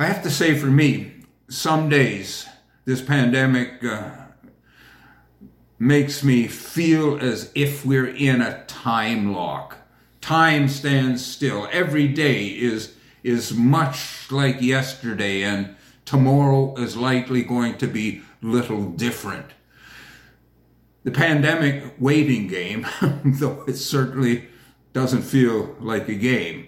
I 0.00 0.06
have 0.06 0.20
to 0.24 0.30
say, 0.30 0.58
for 0.58 0.66
me, 0.66 1.12
some 1.48 1.88
days 1.88 2.44
this 2.86 3.00
pandemic 3.00 3.84
uh, 3.84 4.10
makes 5.78 6.24
me 6.24 6.48
feel 6.48 7.16
as 7.20 7.52
if 7.54 7.86
we're 7.86 8.08
in 8.08 8.42
a 8.42 8.64
time 8.64 9.32
lock. 9.32 9.76
Time 10.20 10.66
stands 10.66 11.24
still. 11.24 11.68
Every 11.70 12.08
day 12.08 12.46
is 12.46 12.96
is 13.22 13.54
much 13.54 14.28
like 14.28 14.60
yesterday, 14.60 15.44
and 15.44 15.76
tomorrow 16.04 16.74
is 16.76 16.96
likely 16.96 17.44
going 17.44 17.78
to 17.78 17.86
be 17.86 18.22
little 18.42 18.90
different. 18.90 19.46
The 21.04 21.12
pandemic 21.12 21.94
waiting 22.00 22.48
game, 22.48 22.88
though 23.24 23.62
it 23.68 23.76
certainly 23.76 24.48
doesn't 24.92 25.22
feel 25.22 25.76
like 25.78 26.08
a 26.08 26.14
game, 26.16 26.66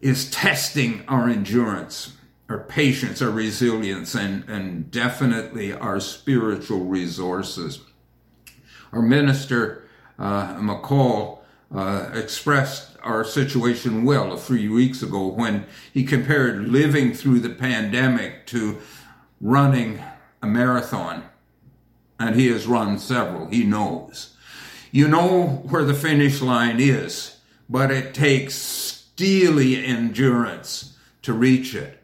is 0.00 0.30
testing 0.30 1.04
our 1.08 1.28
endurance, 1.28 2.16
our 2.48 2.58
patience, 2.58 3.20
our 3.20 3.30
resilience, 3.30 4.14
and, 4.14 4.48
and 4.48 4.90
definitely 4.90 5.72
our 5.72 6.00
spiritual 6.00 6.84
resources. 6.84 7.80
Our 8.92 9.02
minister, 9.02 9.88
uh, 10.18 10.56
McCall, 10.56 11.38
uh, 11.74 12.10
expressed 12.14 12.96
our 13.02 13.24
situation 13.24 14.04
well 14.04 14.32
a 14.32 14.38
few 14.38 14.72
weeks 14.72 15.02
ago 15.02 15.26
when 15.26 15.66
he 15.92 16.04
compared 16.04 16.68
living 16.68 17.12
through 17.12 17.40
the 17.40 17.50
pandemic 17.50 18.46
to 18.46 18.78
running 19.40 20.02
a 20.42 20.46
marathon. 20.46 21.24
And 22.18 22.34
he 22.34 22.48
has 22.48 22.66
run 22.66 22.98
several, 22.98 23.46
he 23.46 23.64
knows. 23.64 24.34
You 24.90 25.06
know 25.08 25.62
where 25.68 25.84
the 25.84 25.94
finish 25.94 26.40
line 26.40 26.80
is, 26.80 27.38
but 27.68 27.90
it 27.90 28.14
takes 28.14 28.97
steely 29.18 29.84
endurance 29.84 30.96
to 31.22 31.32
reach 31.32 31.74
it. 31.74 32.00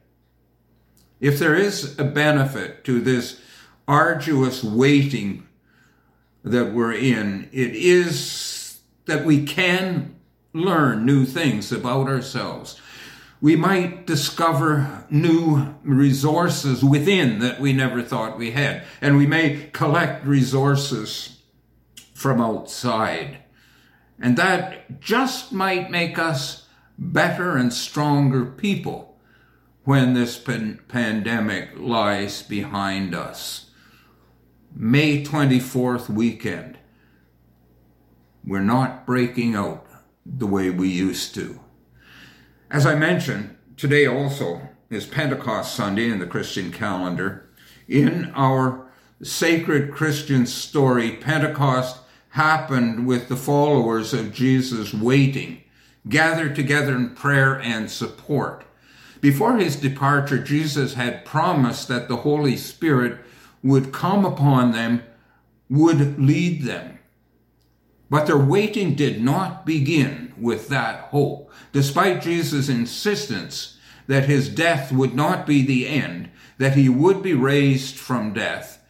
If 1.20 1.38
there 1.38 1.54
is 1.54 1.96
a 1.96 2.02
benefit 2.02 2.82
to 2.86 3.00
this 3.00 3.40
arduous 3.86 4.64
waiting 4.64 5.46
that 6.42 6.72
we're 6.72 6.92
in, 6.92 7.48
it 7.52 7.76
is 7.76 8.80
that 9.06 9.24
we 9.24 9.46
can 9.46 10.16
learn 10.52 11.06
new 11.06 11.24
things 11.24 11.70
about 11.70 12.08
ourselves. 12.08 12.80
We 13.40 13.54
might 13.54 14.08
discover 14.08 15.06
new 15.08 15.72
resources 15.84 16.82
within 16.82 17.38
that 17.38 17.60
we 17.60 17.72
never 17.72 18.02
thought 18.02 18.38
we 18.38 18.50
had, 18.50 18.82
and 19.00 19.16
we 19.16 19.26
may 19.28 19.70
collect 19.72 20.26
resources 20.26 21.40
from 22.12 22.40
outside. 22.40 23.38
And 24.20 24.36
that 24.36 25.00
just 25.00 25.52
might 25.52 25.92
make 25.92 26.18
us 26.18 26.63
better 26.98 27.56
and 27.56 27.72
stronger 27.72 28.44
people 28.44 29.18
when 29.84 30.14
this 30.14 30.38
pan- 30.38 30.80
pandemic 30.88 31.70
lies 31.76 32.42
behind 32.42 33.14
us. 33.14 33.70
May 34.74 35.22
24th 35.22 36.08
weekend, 36.08 36.78
we're 38.44 38.60
not 38.60 39.06
breaking 39.06 39.54
out 39.54 39.86
the 40.24 40.46
way 40.46 40.70
we 40.70 40.88
used 40.88 41.34
to. 41.34 41.60
As 42.70 42.86
I 42.86 42.94
mentioned, 42.94 43.56
today 43.76 44.06
also 44.06 44.68
is 44.90 45.06
Pentecost 45.06 45.74
Sunday 45.74 46.08
in 46.10 46.18
the 46.18 46.26
Christian 46.26 46.72
calendar. 46.72 47.48
In 47.88 48.32
our 48.34 48.90
sacred 49.22 49.92
Christian 49.92 50.46
story, 50.46 51.12
Pentecost 51.16 51.98
happened 52.30 53.06
with 53.06 53.28
the 53.28 53.36
followers 53.36 54.12
of 54.12 54.32
Jesus 54.32 54.92
waiting 54.92 55.63
gathered 56.08 56.54
together 56.54 56.94
in 56.94 57.14
prayer 57.14 57.60
and 57.60 57.90
support. 57.90 58.64
Before 59.20 59.56
his 59.56 59.76
departure, 59.76 60.38
Jesus 60.38 60.94
had 60.94 61.24
promised 61.24 61.88
that 61.88 62.08
the 62.08 62.16
Holy 62.18 62.56
Spirit 62.56 63.20
would 63.62 63.92
come 63.92 64.24
upon 64.26 64.72
them, 64.72 65.02
would 65.70 66.20
lead 66.20 66.62
them. 66.62 66.98
But 68.10 68.26
their 68.26 68.38
waiting 68.38 68.94
did 68.94 69.22
not 69.22 69.64
begin 69.64 70.34
with 70.38 70.68
that 70.68 71.04
hope. 71.04 71.50
Despite 71.72 72.22
Jesus' 72.22 72.68
insistence 72.68 73.78
that 74.06 74.26
his 74.26 74.50
death 74.50 74.92
would 74.92 75.14
not 75.14 75.46
be 75.46 75.64
the 75.64 75.88
end, 75.88 76.30
that 76.58 76.76
he 76.76 76.88
would 76.90 77.22
be 77.22 77.32
raised 77.32 77.96
from 77.96 78.34
death, 78.34 78.84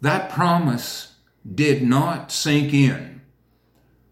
that 0.00 0.28
promise 0.28 1.14
did 1.54 1.82
not 1.82 2.32
sink 2.32 2.74
in. 2.74 3.20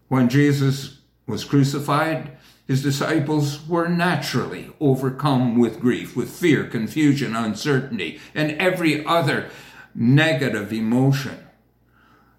When 0.07 0.29
Jesus 0.29 1.00
was 1.27 1.43
crucified, 1.43 2.37
his 2.67 2.83
disciples 2.83 3.67
were 3.67 3.89
naturally 3.89 4.71
overcome 4.79 5.57
with 5.57 5.79
grief, 5.79 6.15
with 6.15 6.29
fear, 6.29 6.63
confusion, 6.65 7.35
uncertainty, 7.35 8.19
and 8.33 8.51
every 8.53 9.05
other 9.05 9.49
negative 9.93 10.71
emotion. 10.71 11.37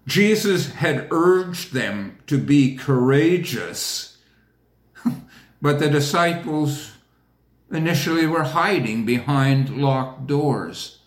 Jesus 0.05 0.73
had 0.73 1.07
urged 1.11 1.73
them 1.73 2.17
to 2.27 2.37
be 2.37 2.75
courageous, 2.75 4.17
but 5.61 5.79
the 5.79 5.89
disciples 5.89 6.93
initially 7.71 8.27
were 8.27 8.43
hiding 8.43 9.05
behind 9.05 9.77
locked 9.77 10.27
doors. 10.27 10.99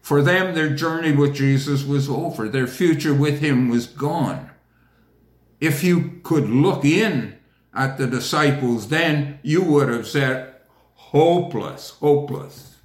For 0.00 0.22
them, 0.22 0.54
their 0.54 0.74
journey 0.74 1.12
with 1.12 1.34
Jesus 1.34 1.84
was 1.84 2.08
over. 2.08 2.48
Their 2.48 2.66
future 2.66 3.14
with 3.14 3.40
him 3.40 3.68
was 3.68 3.86
gone. 3.86 4.50
If 5.60 5.84
you 5.84 6.20
could 6.22 6.48
look 6.48 6.84
in 6.84 7.38
at 7.74 7.98
the 7.98 8.06
disciples 8.06 8.88
then, 8.88 9.38
you 9.42 9.62
would 9.62 9.88
have 9.88 10.06
said, 10.06 10.54
hopeless, 10.94 11.90
hopeless. 11.90 12.76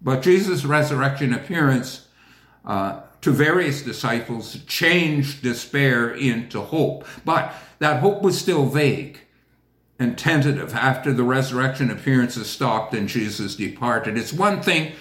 But 0.00 0.22
Jesus' 0.22 0.64
resurrection 0.64 1.32
appearance 1.32 2.08
uh, 2.64 3.02
to 3.20 3.30
various 3.30 3.82
disciples 3.82 4.58
changed 4.66 5.42
despair 5.42 6.10
into 6.10 6.60
hope. 6.60 7.06
But 7.24 7.54
that 7.78 8.00
hope 8.00 8.22
was 8.22 8.38
still 8.38 8.66
vague 8.66 9.20
and 9.98 10.18
tentative 10.18 10.74
after 10.74 11.12
the 11.12 11.22
resurrection 11.22 11.90
appearances 11.90 12.50
stopped 12.50 12.94
and 12.94 13.08
Jesus 13.08 13.54
departed. 13.54 14.18
It's 14.18 14.32
one 14.32 14.60
thing 14.60 14.92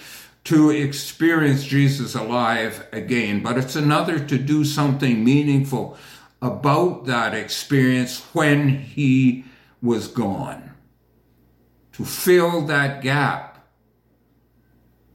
to 0.44 0.70
experience 0.70 1.64
Jesus 1.64 2.16
alive 2.16 2.88
again, 2.92 3.42
but 3.42 3.58
it's 3.58 3.76
another 3.76 4.20
to 4.20 4.38
do 4.38 4.64
something 4.64 5.24
meaningful 5.24 5.98
about 6.42 7.06
that 7.06 7.34
experience 7.34 8.22
when 8.34 8.70
he 8.70 9.46
was 9.82 10.08
gone. 10.08 10.72
To 11.94 12.06
fill 12.06 12.62
that 12.66 13.02
gap, 13.02 13.68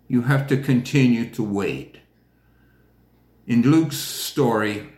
you 0.09 0.23
have 0.23 0.47
to 0.49 0.57
continue 0.57 1.29
to 1.31 1.43
wait. 1.43 1.99
In 3.47 3.63
Luke's 3.63 3.97
story, 3.97 4.89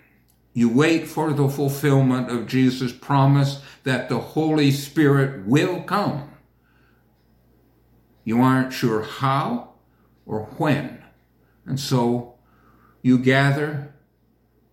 you 0.52 0.68
wait 0.68 1.06
for 1.06 1.32
the 1.32 1.48
fulfillment 1.48 2.30
of 2.30 2.46
Jesus' 2.46 2.92
promise 2.92 3.62
that 3.84 4.08
the 4.08 4.18
Holy 4.18 4.70
Spirit 4.70 5.46
will 5.46 5.82
come. 5.82 6.30
You 8.24 8.42
aren't 8.42 8.72
sure 8.72 9.02
how 9.02 9.74
or 10.26 10.44
when. 10.58 11.02
And 11.64 11.78
so 11.80 12.34
you 13.02 13.18
gather 13.18 13.94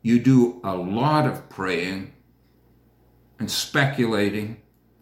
you 0.06 0.20
do 0.20 0.62
a 0.64 0.76
lot 0.76 1.26
of 1.26 1.50
praying 1.50 2.14
and 3.40 3.50
speculating, 3.50 4.62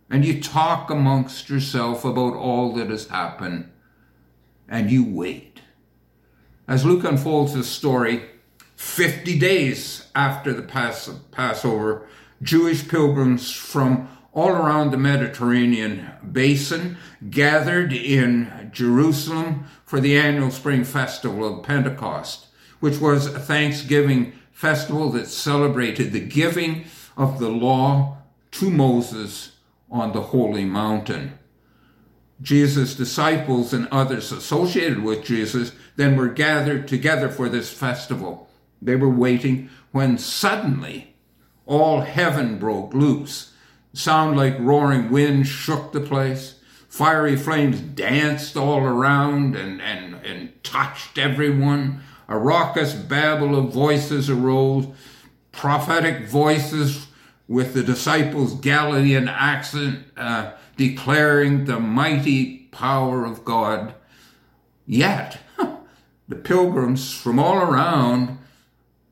and 0.10 0.24
you 0.24 0.42
talk 0.42 0.90
amongst 0.90 1.50
yourself 1.50 2.06
about 2.06 2.34
all 2.36 2.74
that 2.74 2.90
has 2.90 3.10
happened, 3.10 3.70
and 4.70 4.90
you 4.90 5.04
wait. 5.04 5.60
As 6.70 6.86
Luke 6.86 7.04
unfolds 7.04 7.52
his 7.52 7.68
story, 7.68 8.24
50 8.78 9.38
days 9.38 10.08
after 10.16 10.54
the 10.54 10.62
Pass- 10.62 11.20
Passover, 11.32 12.08
Jewish 12.42 12.88
pilgrims 12.88 13.52
from 13.52 14.08
all 14.32 14.52
around 14.52 14.92
the 14.92 14.98
Mediterranean 14.98 16.12
basin 16.32 16.96
gathered 17.30 17.92
in 17.92 18.70
Jerusalem 18.72 19.66
for 19.84 20.00
the 20.00 20.18
annual 20.18 20.50
spring 20.50 20.86
festival 20.86 21.60
of 21.60 21.66
Pentecost, 21.66 22.48
which 22.80 23.02
was 23.02 23.26
a 23.26 23.40
thanksgiving 23.40 24.32
festival 24.64 25.10
that 25.10 25.28
celebrated 25.28 26.14
the 26.14 26.22
giving 26.22 26.86
of 27.18 27.38
the 27.38 27.50
law 27.50 28.18
to 28.50 28.72
Moses 28.72 29.58
on 29.92 30.14
the 30.14 30.22
holy 30.22 30.64
mountain. 30.64 31.38
Jesus' 32.42 32.96
disciples 32.96 33.74
and 33.74 33.90
others 33.92 34.32
associated 34.32 35.04
with 35.04 35.26
Jesus 35.26 35.74
then 35.98 36.16
were 36.16 36.30
gathered 36.30 36.88
together 36.88 37.28
for 37.28 37.50
this 37.50 37.74
festival. 37.74 38.48
They 38.82 38.96
were 38.96 39.10
waiting 39.10 39.70
when 39.92 40.18
suddenly 40.18 41.14
all 41.66 42.00
heaven 42.00 42.58
broke 42.58 42.94
loose. 42.94 43.52
Sound 43.92 44.38
like 44.38 44.58
roaring 44.58 45.10
wind 45.12 45.46
shook 45.46 45.92
the 45.92 46.00
place. 46.00 46.56
Fiery 46.88 47.36
flames 47.36 47.82
danced 47.82 48.56
all 48.56 48.80
around 48.80 49.58
and, 49.58 49.82
and, 49.82 50.16
and 50.26 50.64
touched 50.64 51.18
everyone. 51.18 52.02
A 52.28 52.38
raucous 52.38 52.94
babble 52.94 53.58
of 53.58 53.74
voices 53.74 54.30
arose, 54.30 54.88
prophetic 55.52 56.28
voices 56.28 57.08
with 57.48 57.74
the 57.74 57.84
disciples' 57.84 58.56
Galilean 58.56 59.28
accent 59.28 60.06
uh, 60.16 60.52
declaring 60.78 61.66
the 61.66 61.80
mighty 61.80 62.70
power 62.72 63.26
of 63.26 63.46
God. 63.46 63.94
Yet, 64.88 65.40
the 66.28 66.36
pilgrims 66.36 67.14
from 67.14 67.38
all 67.40 67.58
around, 67.58 68.40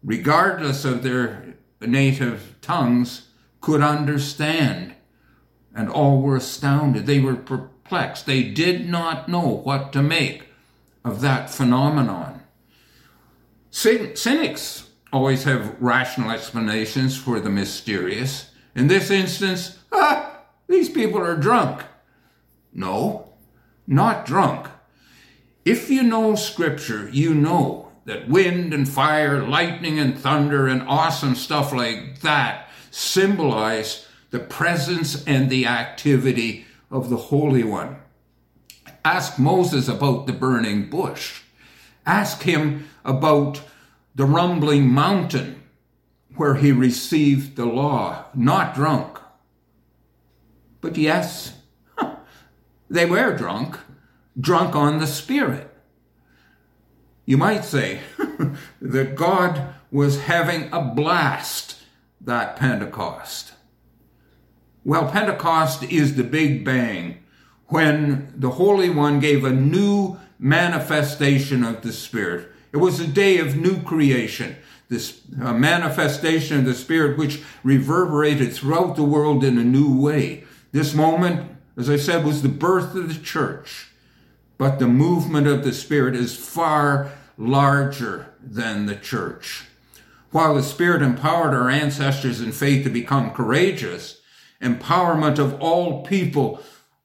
regardless 0.03 0.85
of 0.85 1.03
their 1.03 1.55
native 1.81 2.55
tongues, 2.61 3.27
could 3.59 3.81
understand. 3.81 4.95
And 5.75 5.89
all 5.89 6.21
were 6.21 6.37
astounded. 6.37 7.05
They 7.05 7.19
were 7.19 7.35
perplexed. 7.35 8.25
They 8.25 8.43
did 8.43 8.89
not 8.89 9.29
know 9.29 9.61
what 9.63 9.93
to 9.93 10.01
make 10.01 10.47
of 11.05 11.21
that 11.21 11.49
phenomenon. 11.49 12.30
Cynics 13.71 14.89
always 15.13 15.45
have 15.45 15.81
rational 15.81 16.29
explanations 16.29 17.17
for 17.17 17.39
the 17.39 17.49
mysterious. 17.49 18.51
In 18.75 18.87
this 18.87 19.09
instance, 19.09 19.79
ah, 19.91 20.41
these 20.67 20.89
people 20.89 21.21
are 21.21 21.37
drunk. 21.37 21.83
No, 22.73 23.33
not 23.87 24.25
drunk. 24.25 24.67
If 25.63 25.89
you 25.89 26.03
know 26.03 26.35
scripture, 26.35 27.09
you 27.09 27.33
know 27.33 27.91
that 28.05 28.27
wind 28.27 28.73
and 28.73 28.87
fire, 28.87 29.45
lightning 29.45 29.99
and 29.99 30.17
thunder, 30.17 30.67
and 30.67 30.81
awesome 30.83 31.35
stuff 31.35 31.71
like 31.71 32.21
that 32.21 32.69
symbolize 32.89 34.07
the 34.31 34.39
presence 34.39 35.23
and 35.25 35.49
the 35.49 35.65
activity 35.65 36.65
of 36.89 37.09
the 37.09 37.17
Holy 37.17 37.63
One. 37.63 37.97
Ask 39.05 39.39
Moses 39.39 39.87
about 39.87 40.27
the 40.27 40.33
burning 40.33 40.89
bush. 40.89 41.40
Ask 42.05 42.43
him 42.43 42.89
about 43.05 43.61
the 44.15 44.25
rumbling 44.25 44.89
mountain 44.89 45.61
where 46.35 46.55
he 46.55 46.71
received 46.71 47.55
the 47.55 47.65
law, 47.65 48.25
not 48.33 48.73
drunk. 48.73 49.19
But 50.79 50.97
yes, 50.97 51.53
they 52.89 53.05
were 53.05 53.35
drunk, 53.35 53.77
drunk 54.39 54.75
on 54.75 54.99
the 54.99 55.07
Spirit. 55.07 55.69
You 57.25 57.37
might 57.37 57.63
say 57.63 57.99
that 58.81 59.15
God 59.15 59.73
was 59.91 60.23
having 60.23 60.69
a 60.73 60.81
blast 60.81 61.77
that 62.19 62.55
Pentecost. 62.55 63.53
Well, 64.83 65.11
Pentecost 65.11 65.83
is 65.83 66.15
the 66.15 66.23
Big 66.23 66.65
Bang 66.65 67.19
when 67.67 68.33
the 68.35 68.51
Holy 68.51 68.89
One 68.89 69.19
gave 69.19 69.45
a 69.45 69.51
new 69.51 70.17
manifestation 70.41 71.63
of 71.63 71.83
the 71.83 71.93
Spirit. 71.93 72.49
It 72.73 72.77
was 72.77 72.99
a 72.99 73.07
day 73.07 73.37
of 73.37 73.55
new 73.55 73.81
creation, 73.83 74.55
this 74.89 75.21
uh, 75.39 75.53
manifestation 75.53 76.57
of 76.57 76.65
the 76.65 76.73
Spirit 76.73 77.17
which 77.17 77.43
reverberated 77.63 78.51
throughout 78.51 78.95
the 78.95 79.03
world 79.03 79.43
in 79.43 79.59
a 79.59 79.63
new 79.63 80.01
way. 80.01 80.43
This 80.71 80.95
moment, 80.95 81.57
as 81.77 81.89
I 81.89 81.95
said, 81.95 82.25
was 82.25 82.41
the 82.41 82.49
birth 82.49 82.95
of 82.95 83.07
the 83.07 83.23
church, 83.23 83.91
but 84.57 84.79
the 84.79 84.87
movement 84.87 85.45
of 85.45 85.63
the 85.63 85.73
Spirit 85.73 86.15
is 86.15 86.35
far 86.35 87.11
larger 87.37 88.33
than 88.41 88.87
the 88.87 88.95
church. 88.95 89.65
While 90.31 90.55
the 90.55 90.63
Spirit 90.63 91.03
empowered 91.03 91.53
our 91.53 91.69
ancestors 91.69 92.41
in 92.41 92.51
faith 92.51 92.83
to 92.85 92.89
become 92.89 93.31
courageous, 93.31 94.21
empowerment 94.59 95.37
of 95.37 95.61
all 95.61 96.03
people 96.03 96.61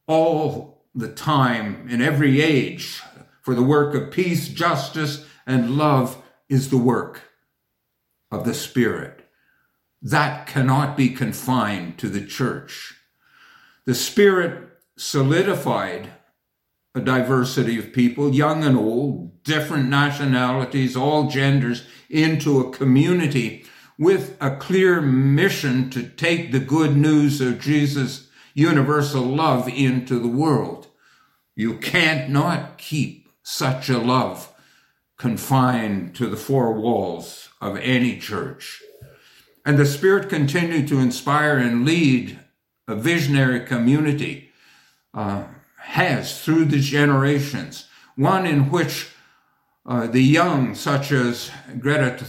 all 0.06 0.84
the 0.94 1.12
time 1.12 1.86
in 1.90 2.00
every 2.00 2.40
age 2.40 3.02
for 3.46 3.54
the 3.54 3.62
work 3.62 3.94
of 3.94 4.10
peace, 4.10 4.48
justice, 4.48 5.24
and 5.46 5.78
love 5.78 6.20
is 6.48 6.68
the 6.68 6.76
work 6.76 7.22
of 8.32 8.44
the 8.44 8.52
Spirit. 8.52 9.24
That 10.02 10.48
cannot 10.48 10.96
be 10.96 11.10
confined 11.10 11.96
to 11.98 12.08
the 12.08 12.26
church. 12.26 12.96
The 13.84 13.94
Spirit 13.94 14.68
solidified 14.98 16.10
a 16.92 17.00
diversity 17.00 17.78
of 17.78 17.92
people, 17.92 18.34
young 18.34 18.64
and 18.64 18.76
old, 18.76 19.44
different 19.44 19.88
nationalities, 19.88 20.96
all 20.96 21.28
genders, 21.28 21.86
into 22.10 22.58
a 22.58 22.72
community 22.72 23.64
with 23.96 24.36
a 24.40 24.56
clear 24.56 25.00
mission 25.00 25.88
to 25.90 26.02
take 26.02 26.50
the 26.50 26.58
good 26.58 26.96
news 26.96 27.40
of 27.40 27.60
Jesus' 27.60 28.28
universal 28.54 29.22
love 29.22 29.68
into 29.68 30.18
the 30.18 30.26
world. 30.26 30.88
You 31.54 31.78
can't 31.78 32.28
not 32.28 32.78
keep 32.78 33.25
such 33.48 33.88
a 33.88 33.96
love 33.96 34.52
confined 35.16 36.16
to 36.16 36.26
the 36.26 36.36
four 36.36 36.72
walls 36.72 37.48
of 37.60 37.76
any 37.76 38.18
church. 38.18 38.82
And 39.64 39.78
the 39.78 39.86
Spirit 39.86 40.28
continued 40.28 40.88
to 40.88 40.98
inspire 40.98 41.56
and 41.56 41.84
lead 41.84 42.40
a 42.88 42.96
visionary 42.96 43.60
community 43.60 44.50
uh, 45.14 45.44
has 45.78 46.42
through 46.42 46.64
the 46.64 46.80
generations, 46.80 47.88
one 48.16 48.46
in 48.46 48.68
which 48.68 49.10
uh, 49.86 50.08
the 50.08 50.24
young, 50.24 50.74
such 50.74 51.12
as 51.12 51.52
Greta 51.78 52.24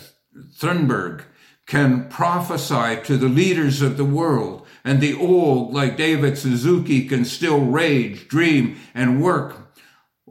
Thunberg, 0.60 1.24
can 1.66 2.08
prophesy 2.10 3.02
to 3.06 3.18
the 3.18 3.28
leaders 3.28 3.82
of 3.82 3.98
the 3.98 4.06
world, 4.06 4.68
and 4.84 5.02
the 5.02 5.16
old, 5.16 5.74
like 5.74 5.98
David 5.98 6.38
Suzuki, 6.38 7.08
can 7.08 7.26
still 7.26 7.66
rage, 7.66 8.28
dream, 8.28 8.78
and 8.94 9.20
work 9.20 9.67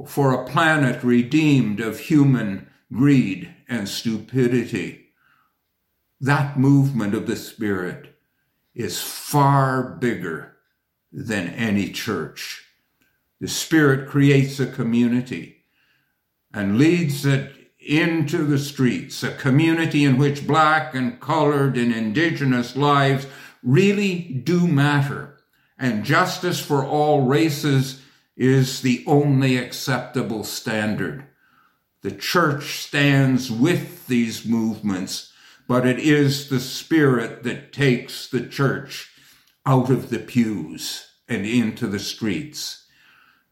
for 0.04 0.32
a 0.32 0.46
planet 0.46 1.02
redeemed 1.02 1.80
of 1.80 1.98
human 1.98 2.68
greed 2.92 3.54
and 3.68 3.88
stupidity. 3.88 5.06
That 6.20 6.58
movement 6.58 7.14
of 7.14 7.26
the 7.26 7.36
Spirit 7.36 8.16
is 8.74 9.00
far 9.00 9.82
bigger 9.82 10.56
than 11.12 11.48
any 11.48 11.90
church. 11.90 12.64
The 13.40 13.48
Spirit 13.48 14.08
creates 14.08 14.60
a 14.60 14.66
community 14.66 15.64
and 16.52 16.78
leads 16.78 17.24
it 17.24 17.52
into 17.78 18.44
the 18.44 18.58
streets, 18.58 19.22
a 19.22 19.32
community 19.32 20.04
in 20.04 20.18
which 20.18 20.46
black 20.46 20.94
and 20.94 21.20
colored 21.20 21.76
and 21.76 21.92
indigenous 21.92 22.76
lives 22.76 23.26
really 23.62 24.18
do 24.18 24.66
matter. 24.66 25.38
And 25.78 26.04
justice 26.04 26.58
for 26.58 26.84
all 26.84 27.22
races 27.22 28.00
is 28.36 28.82
the 28.82 29.04
only 29.06 29.56
acceptable 29.56 30.44
standard. 30.44 31.26
The 32.02 32.12
church 32.12 32.82
stands 32.84 33.50
with 33.50 34.06
these 34.06 34.44
movements 34.44 35.32
but 35.68 35.86
it 35.86 35.98
is 35.98 36.48
the 36.48 36.60
Spirit 36.60 37.42
that 37.42 37.72
takes 37.72 38.28
the 38.28 38.46
church 38.46 39.10
out 39.64 39.90
of 39.90 40.10
the 40.10 40.18
pews 40.18 41.10
and 41.28 41.44
into 41.44 41.86
the 41.86 41.98
streets. 41.98 42.86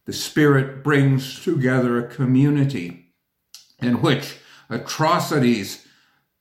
The 0.05 0.12
Spirit 0.12 0.85
brings 0.85 1.42
together 1.42 1.99
a 1.99 2.09
community 2.09 3.12
in 3.81 4.01
which 4.01 4.37
atrocities 4.70 5.87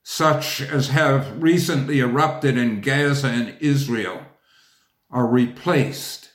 such 0.04 0.62
as 0.62 0.90
have 0.90 1.42
recently 1.42 2.00
erupted 2.00 2.58
in 2.58 2.82
Gaza 2.82 3.30
and 3.30 3.56
Israel 3.60 4.22
are 5.10 5.26
replaced 5.26 6.30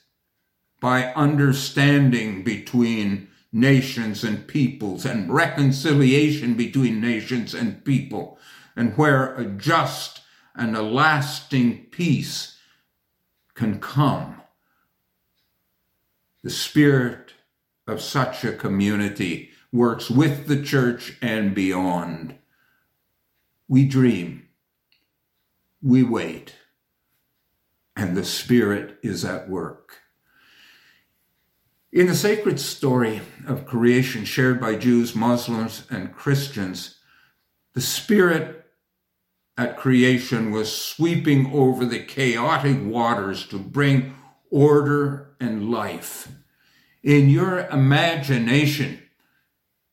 by 0.81 1.13
understanding 1.15 2.43
between 2.45 3.29
nations 3.53 4.23
and 4.23 4.47
peoples 4.47 5.05
and 5.05 5.33
reconciliation 5.33 6.55
between 6.55 7.01
nations 7.01 7.55
and 7.55 7.85
people 7.85 8.39
and 8.77 8.97
where 8.97 9.35
a 9.35 9.45
just 9.45 10.21
and 10.55 10.77
a 10.77 10.83
lasting 10.83 11.87
peace 11.91 12.59
can 13.55 13.81
come. 13.81 14.41
The 16.43 16.51
spirit 16.51 17.33
of 17.87 18.01
such 18.01 18.45
a 18.45 18.53
community 18.53 19.51
works 19.73 20.09
with 20.11 20.47
the 20.47 20.63
church 20.63 21.17
and 21.21 21.55
beyond. 21.55 22.37
We 23.67 23.85
dream, 23.85 24.49
we 25.83 26.03
wait, 26.03 26.55
and 27.97 28.17
the 28.17 28.25
Spirit 28.25 28.99
is 29.03 29.25
at 29.25 29.49
work. 29.49 29.99
In 31.91 32.07
the 32.07 32.15
sacred 32.15 32.61
story 32.61 33.23
of 33.47 33.65
creation 33.65 34.27
shared 34.27 34.61
by 34.61 34.77
Jews, 34.77 35.15
Muslims, 35.15 35.85
and 35.89 36.15
Christians, 36.15 36.99
the 37.73 37.81
Spirit 37.81 38.67
at 39.57 39.79
creation 39.79 40.51
was 40.51 40.71
sweeping 40.71 41.51
over 41.53 41.87
the 41.87 42.01
chaotic 42.01 42.77
waters 42.85 43.47
to 43.47 43.59
bring 43.59 44.15
order 44.51 45.35
and 45.41 45.71
life. 45.71 46.29
in 47.03 47.29
your 47.29 47.61
imagination, 47.69 49.01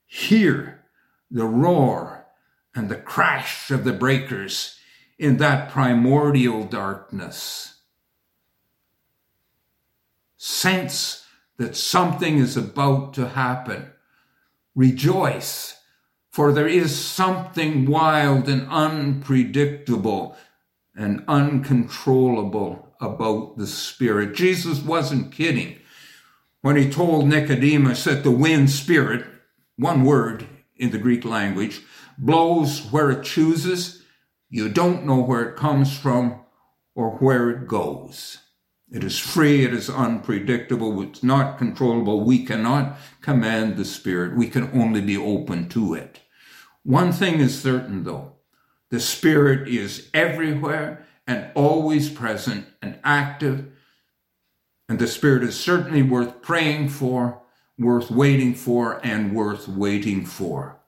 hear 0.06 0.84
the 1.30 1.46
roar 1.46 2.26
and 2.74 2.90
the 2.90 2.96
crash 2.96 3.70
of 3.72 3.84
the 3.84 3.94
breakers 3.94 4.78
in 5.18 5.38
that 5.38 5.70
primordial 5.70 6.66
darkness. 6.66 7.76
Sense 10.36 11.25
that 11.58 11.76
something 11.76 12.38
is 12.38 12.58
about 12.58 13.14
to 13.14 13.30
happen. 13.30 13.92
Rejoice, 14.76 15.80
for 16.32 16.52
there 16.52 16.68
is 16.68 16.94
something 16.94 17.86
wild 17.86 18.50
and 18.50 18.68
unpredictable 18.70 20.36
and 20.96 21.24
uncontrollable 21.28 22.94
about 23.00 23.58
the 23.58 23.68
Spirit. 23.68 24.36
Jesus 24.36 24.82
wasn't 24.82 25.32
kidding 25.32 25.78
when 26.62 26.76
he 26.76 26.90
told 26.90 27.28
Nicodemus 27.28 28.06
that 28.06 28.24
the 28.24 28.32
wind 28.32 28.70
spirit, 28.70 29.26
one 29.78 30.04
word 30.04 30.48
in 30.78 30.92
the 30.92 30.98
Greek 30.98 31.24
language, 31.24 31.82
blows 32.18 32.80
where 32.92 33.12
it 33.12 33.24
chooses. 33.24 34.02
You 34.50 34.70
don't 34.70 35.06
know 35.06 35.22
where 35.22 35.44
it 35.44 35.56
comes 35.56 35.98
from 35.98 36.42
or 36.96 37.12
where 37.18 37.50
it 37.50 37.68
goes. 37.68 38.40
It 38.92 39.04
is 39.04 39.18
free, 39.18 39.66
it 39.66 39.74
is 39.74 39.90
unpredictable, 39.90 41.02
it's 41.02 41.24
not 41.24 41.58
controllable. 41.58 42.24
We 42.24 42.46
cannot 42.46 42.98
command 43.22 43.78
the 43.78 43.86
Spirit, 43.86 44.38
we 44.38 44.48
can 44.48 44.70
only 44.74 45.02
be 45.02 45.18
open 45.18 45.70
to 45.70 45.94
it. 45.96 46.20
One 46.84 47.12
thing 47.12 47.40
is 47.40 47.60
certain 47.60 48.04
though 48.04 48.34
the 48.92 49.00
Spirit 49.00 49.68
is 49.68 50.10
everywhere 50.14 51.06
and 51.26 51.52
always 51.56 52.10
present 52.10 52.68
and 52.82 53.00
active, 53.04 53.72
and 54.88 55.00
the 55.00 55.08
Spirit 55.08 55.44
is 55.44 55.60
certainly 55.60 56.04
worth 56.04 56.42
praying 56.44 56.90
for, 56.90 57.42
worth 57.80 58.12
waiting 58.12 58.54
for, 58.54 59.04
and 59.04 59.34
worth 59.34 59.68
waiting 59.68 60.26
for. 60.26 60.80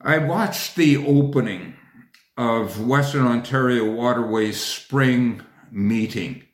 I 0.00 0.16
watched 0.16 0.76
the 0.76 0.96
opening 0.96 1.74
of 2.38 2.86
Western 2.86 3.26
Ontario 3.26 3.92
Waterways 3.92 4.58
spring 4.58 5.42
meeting. 5.70 6.44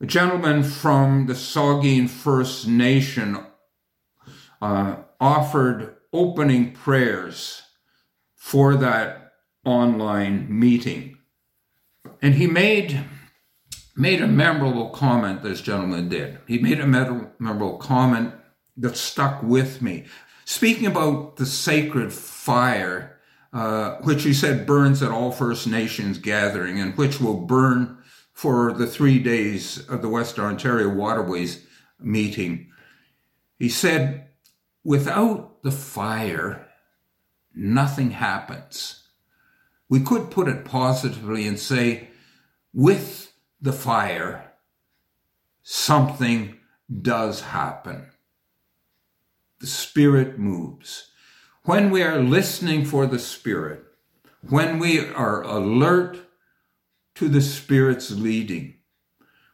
A 0.00 0.06
gentleman 0.06 0.62
from 0.62 1.26
the 1.26 1.32
Saugeen 1.32 2.08
First 2.08 2.68
Nation 2.68 3.44
uh, 4.62 4.96
offered 5.20 5.96
opening 6.12 6.72
prayers 6.72 7.62
for 8.36 8.76
that 8.76 9.32
online 9.64 10.46
meeting. 10.48 11.18
And 12.22 12.34
he 12.34 12.46
made, 12.46 13.04
made 13.96 14.22
a 14.22 14.28
memorable 14.28 14.90
comment, 14.90 15.42
this 15.42 15.60
gentleman 15.60 16.08
did. 16.08 16.38
He 16.46 16.58
made 16.58 16.78
a 16.78 16.86
memorable 16.86 17.78
comment 17.78 18.34
that 18.76 18.96
stuck 18.96 19.42
with 19.42 19.82
me. 19.82 20.04
Speaking 20.44 20.86
about 20.86 21.36
the 21.36 21.46
sacred 21.46 22.12
fire, 22.12 23.18
uh, 23.52 23.96
which 24.02 24.22
he 24.22 24.32
said 24.32 24.64
burns 24.64 25.02
at 25.02 25.10
all 25.10 25.32
First 25.32 25.66
Nations 25.66 26.18
gathering 26.18 26.80
and 26.80 26.96
which 26.96 27.20
will 27.20 27.40
burn 27.40 27.97
for 28.38 28.72
the 28.72 28.86
three 28.86 29.18
days 29.18 29.84
of 29.88 30.00
the 30.00 30.08
Western 30.08 30.44
Ontario 30.44 30.88
Waterways 30.88 31.66
meeting. 31.98 32.70
He 33.58 33.68
said, 33.68 34.28
without 34.84 35.60
the 35.64 35.72
fire, 35.72 36.68
nothing 37.52 38.12
happens. 38.12 39.08
We 39.88 39.98
could 39.98 40.30
put 40.30 40.46
it 40.46 40.64
positively 40.64 41.48
and 41.48 41.58
say, 41.58 42.10
with 42.72 43.32
the 43.60 43.72
fire, 43.72 44.52
something 45.64 46.58
does 47.02 47.40
happen. 47.40 48.06
The 49.58 49.66
Spirit 49.66 50.38
moves. 50.38 51.10
When 51.64 51.90
we 51.90 52.04
are 52.04 52.20
listening 52.20 52.84
for 52.84 53.04
the 53.08 53.18
Spirit, 53.18 53.82
when 54.48 54.78
we 54.78 55.08
are 55.08 55.42
alert 55.42 56.27
to 57.18 57.28
the 57.28 57.40
Spirit's 57.40 58.12
leading. 58.12 58.76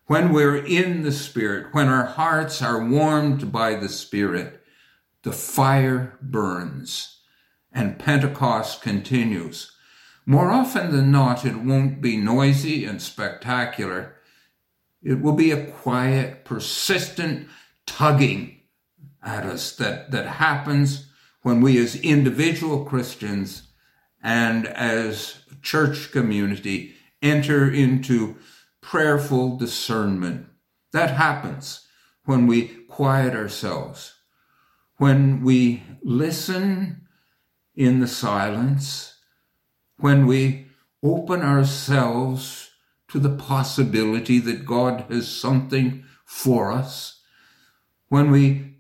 When 0.04 0.34
we're 0.34 0.58
in 0.58 1.02
the 1.02 1.12
Spirit, 1.12 1.68
when 1.72 1.88
our 1.88 2.04
hearts 2.04 2.60
are 2.60 2.86
warmed 2.86 3.50
by 3.50 3.74
the 3.74 3.88
Spirit, 3.88 4.62
the 5.22 5.32
fire 5.32 6.18
burns 6.20 7.20
and 7.72 7.98
Pentecost 7.98 8.82
continues. 8.82 9.72
More 10.26 10.50
often 10.50 10.92
than 10.92 11.10
not, 11.10 11.46
it 11.46 11.56
won't 11.56 12.02
be 12.02 12.18
noisy 12.18 12.84
and 12.84 13.00
spectacular. 13.00 14.16
It 15.02 15.22
will 15.22 15.32
be 15.32 15.50
a 15.50 15.64
quiet, 15.64 16.44
persistent 16.44 17.48
tugging 17.86 18.60
at 19.22 19.44
us 19.46 19.74
that, 19.76 20.10
that 20.10 20.26
happens 20.26 21.06
when 21.40 21.62
we 21.62 21.82
as 21.82 21.96
individual 21.96 22.84
Christians 22.84 23.68
and 24.22 24.66
as 24.66 25.38
church 25.62 26.12
community 26.12 26.93
enter 27.24 27.68
into 27.68 28.36
prayerful 28.80 29.56
discernment. 29.56 30.46
That 30.92 31.16
happens 31.16 31.86
when 32.24 32.46
we 32.46 32.68
quiet 32.88 33.34
ourselves, 33.34 34.14
when 34.98 35.42
we 35.42 35.82
listen 36.02 37.08
in 37.74 37.98
the 37.98 38.06
silence, 38.06 39.18
when 39.98 40.26
we 40.26 40.66
open 41.02 41.42
ourselves 41.42 42.70
to 43.08 43.18
the 43.18 43.36
possibility 43.36 44.38
that 44.38 44.66
God 44.66 45.04
has 45.08 45.28
something 45.28 46.04
for 46.24 46.70
us, 46.70 47.20
when 48.08 48.30
we 48.30 48.76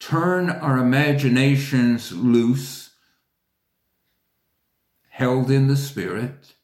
turn 0.00 0.50
our 0.50 0.78
imaginations 0.78 2.10
loose, 2.12 2.90
held 5.10 5.50
in 5.50 5.68
the 5.68 5.76
Spirit, 5.76 6.54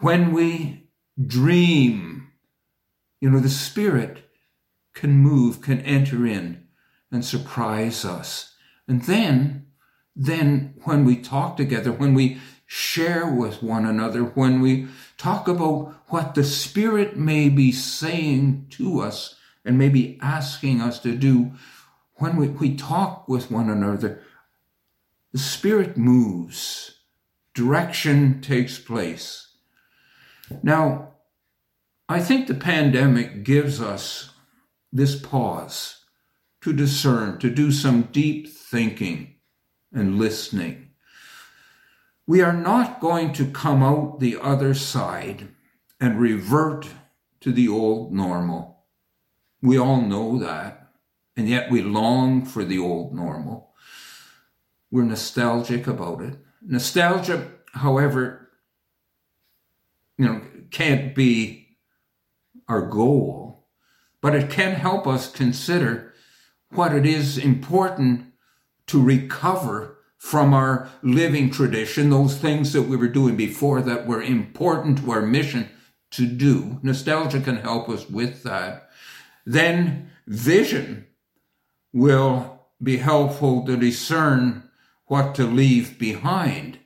when 0.00 0.32
we 0.32 0.88
dream, 1.26 2.32
you 3.20 3.30
know, 3.30 3.40
the 3.40 3.48
Spirit 3.48 4.30
can 4.94 5.12
move, 5.12 5.60
can 5.60 5.80
enter 5.80 6.26
in 6.26 6.66
and 7.10 7.24
surprise 7.24 8.04
us. 8.04 8.54
And 8.88 9.02
then, 9.04 9.66
then 10.16 10.74
when 10.84 11.04
we 11.04 11.16
talk 11.16 11.56
together, 11.56 11.92
when 11.92 12.14
we 12.14 12.40
share 12.66 13.26
with 13.26 13.62
one 13.62 13.84
another, 13.84 14.22
when 14.22 14.60
we 14.60 14.88
talk 15.16 15.48
about 15.48 15.94
what 16.08 16.34
the 16.34 16.44
Spirit 16.44 17.16
may 17.16 17.48
be 17.48 17.70
saying 17.72 18.66
to 18.70 19.00
us 19.00 19.36
and 19.64 19.76
maybe 19.76 20.18
asking 20.22 20.80
us 20.80 20.98
to 21.00 21.14
do, 21.14 21.52
when 22.14 22.36
we, 22.36 22.48
we 22.48 22.74
talk 22.74 23.28
with 23.28 23.50
one 23.50 23.68
another, 23.68 24.22
the 25.32 25.38
Spirit 25.38 25.96
moves, 25.96 26.98
direction 27.54 28.40
takes 28.40 28.78
place. 28.78 29.49
Now, 30.62 31.14
I 32.08 32.20
think 32.20 32.46
the 32.46 32.54
pandemic 32.54 33.44
gives 33.44 33.80
us 33.80 34.30
this 34.92 35.14
pause 35.14 36.04
to 36.62 36.72
discern, 36.72 37.38
to 37.38 37.50
do 37.50 37.70
some 37.72 38.02
deep 38.12 38.48
thinking 38.48 39.36
and 39.92 40.18
listening. 40.18 40.90
We 42.26 42.42
are 42.42 42.52
not 42.52 43.00
going 43.00 43.32
to 43.34 43.50
come 43.50 43.82
out 43.82 44.20
the 44.20 44.38
other 44.40 44.74
side 44.74 45.48
and 46.00 46.20
revert 46.20 46.88
to 47.40 47.52
the 47.52 47.68
old 47.68 48.12
normal. 48.12 48.84
We 49.62 49.78
all 49.78 50.00
know 50.00 50.38
that, 50.38 50.88
and 51.36 51.48
yet 51.48 51.70
we 51.70 51.82
long 51.82 52.44
for 52.44 52.64
the 52.64 52.78
old 52.78 53.14
normal. 53.14 53.74
We're 54.90 55.04
nostalgic 55.04 55.86
about 55.86 56.20
it. 56.22 56.38
Nostalgia, 56.62 57.48
however, 57.72 58.49
you 60.20 60.26
know, 60.26 60.42
can't 60.70 61.14
be 61.14 61.78
our 62.68 62.82
goal, 62.82 63.66
but 64.20 64.34
it 64.34 64.50
can 64.50 64.74
help 64.74 65.06
us 65.06 65.32
consider 65.32 66.12
what 66.72 66.94
it 66.94 67.06
is 67.06 67.38
important 67.38 68.26
to 68.86 69.02
recover 69.02 69.96
from 70.18 70.52
our 70.52 70.90
living 71.02 71.50
tradition, 71.50 72.10
those 72.10 72.36
things 72.36 72.74
that 72.74 72.82
we 72.82 72.98
were 72.98 73.08
doing 73.08 73.34
before 73.34 73.80
that 73.80 74.06
were 74.06 74.20
important 74.20 74.98
to 74.98 75.10
our 75.10 75.22
mission 75.22 75.70
to 76.10 76.26
do. 76.26 76.78
Nostalgia 76.82 77.40
can 77.40 77.56
help 77.56 77.88
us 77.88 78.10
with 78.10 78.42
that. 78.42 78.90
Then 79.46 80.10
vision 80.26 81.06
will 81.94 82.66
be 82.82 82.98
helpful 82.98 83.64
to 83.64 83.74
discern 83.74 84.68
what 85.06 85.34
to 85.36 85.44
leave 85.44 85.98
behind. 85.98 86.78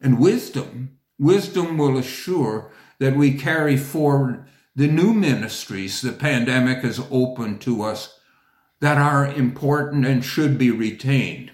And 0.00 0.20
wisdom 0.20 0.95
Wisdom 1.18 1.78
will 1.78 1.96
assure 1.96 2.70
that 2.98 3.16
we 3.16 3.34
carry 3.34 3.76
forward 3.76 4.46
the 4.74 4.86
new 4.86 5.14
ministries 5.14 6.02
the 6.02 6.12
pandemic 6.12 6.78
has 6.78 7.00
opened 7.10 7.60
to 7.62 7.82
us 7.82 8.20
that 8.80 8.98
are 8.98 9.26
important 9.26 10.04
and 10.04 10.22
should 10.22 10.58
be 10.58 10.70
retained. 10.70 11.50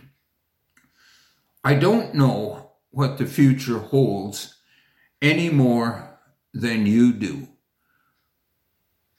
I 1.63 1.75
don't 1.75 2.15
know 2.15 2.73
what 2.91 3.19
the 3.19 3.27
future 3.27 3.79
holds 3.79 4.57
any 5.21 5.49
more 5.49 6.19
than 6.53 6.85
you 6.85 7.13
do. 7.13 7.49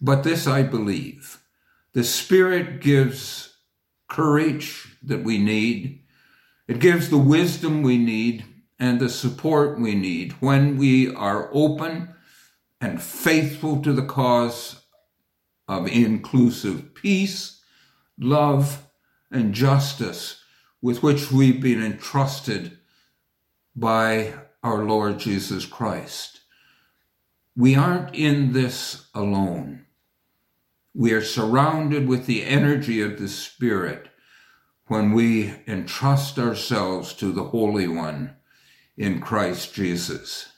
But 0.02 0.24
this 0.24 0.46
I 0.48 0.64
believe 0.64 1.40
The 1.94 2.04
Spirit 2.04 2.82
gives 2.82 3.56
courage 4.10 4.98
that 5.02 5.24
we 5.24 5.38
need. 5.38 6.04
It 6.68 6.80
gives 6.80 7.10
the 7.10 7.18
wisdom 7.18 7.84
we 7.84 7.98
need 7.98 8.44
and 8.80 9.00
the 9.00 9.10
support 9.10 9.80
we 9.80 9.96
need 9.96 10.34
when 10.34 10.78
we 10.78 11.14
are 11.14 11.50
open 11.54 12.10
and 12.82 13.02
faithful 13.02 13.82
to 13.82 13.94
the 13.94 14.06
cause 14.06 14.82
of 15.68 15.88
inclusive 15.88 16.94
peace, 16.94 17.62
love, 18.18 18.88
and 19.32 19.54
justice 19.54 20.42
with 20.82 21.02
which 21.02 21.32
we've 21.32 21.62
been 21.62 21.82
entrusted 21.82 22.78
by 23.76 24.34
our 24.62 24.84
Lord 24.84 25.20
Jesus 25.20 25.66
Christ. 25.66 26.42
We 27.56 27.76
aren't 27.76 28.14
in 28.14 28.54
this 28.54 29.08
alone. 29.14 29.86
We 30.94 31.14
are 31.14 31.24
surrounded 31.24 32.08
with 32.08 32.26
the 32.26 32.44
energy 32.44 33.02
of 33.02 33.18
the 33.18 33.28
Spirit 33.28 34.10
when 34.88 35.14
we 35.14 35.54
entrust 35.68 36.38
ourselves 36.38 37.14
to 37.14 37.32
the 37.32 37.46
Holy 37.46 37.88
One 37.88 38.36
in 38.98 39.20
Christ 39.20 39.74
Jesus. 39.74 40.50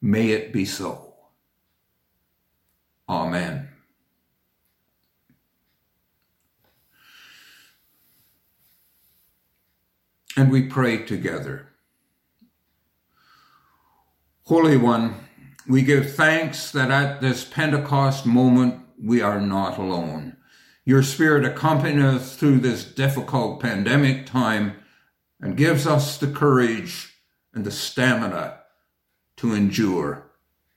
May 0.00 0.30
it 0.30 0.52
be 0.52 0.64
so. 0.64 1.14
Amen. 3.08 3.68
And 10.36 10.50
we 10.50 10.62
pray 10.62 11.04
together. 11.04 11.68
Holy 14.44 14.76
One, 14.76 15.14
we 15.66 15.82
give 15.82 16.14
thanks 16.14 16.70
that 16.72 16.90
at 16.90 17.20
this 17.20 17.44
Pentecost 17.44 18.26
moment 18.26 18.80
we 19.02 19.22
are 19.22 19.40
not 19.40 19.78
alone. 19.78 20.36
Your 20.84 21.02
Spirit 21.02 21.46
accompanies 21.46 22.04
us 22.04 22.36
through 22.36 22.58
this 22.58 22.84
difficult 22.84 23.60
pandemic 23.60 24.26
time 24.26 24.76
and 25.44 25.58
gives 25.58 25.86
us 25.86 26.16
the 26.16 26.26
courage 26.26 27.18
and 27.52 27.66
the 27.66 27.70
stamina 27.70 28.60
to 29.36 29.52
endure 29.52 30.30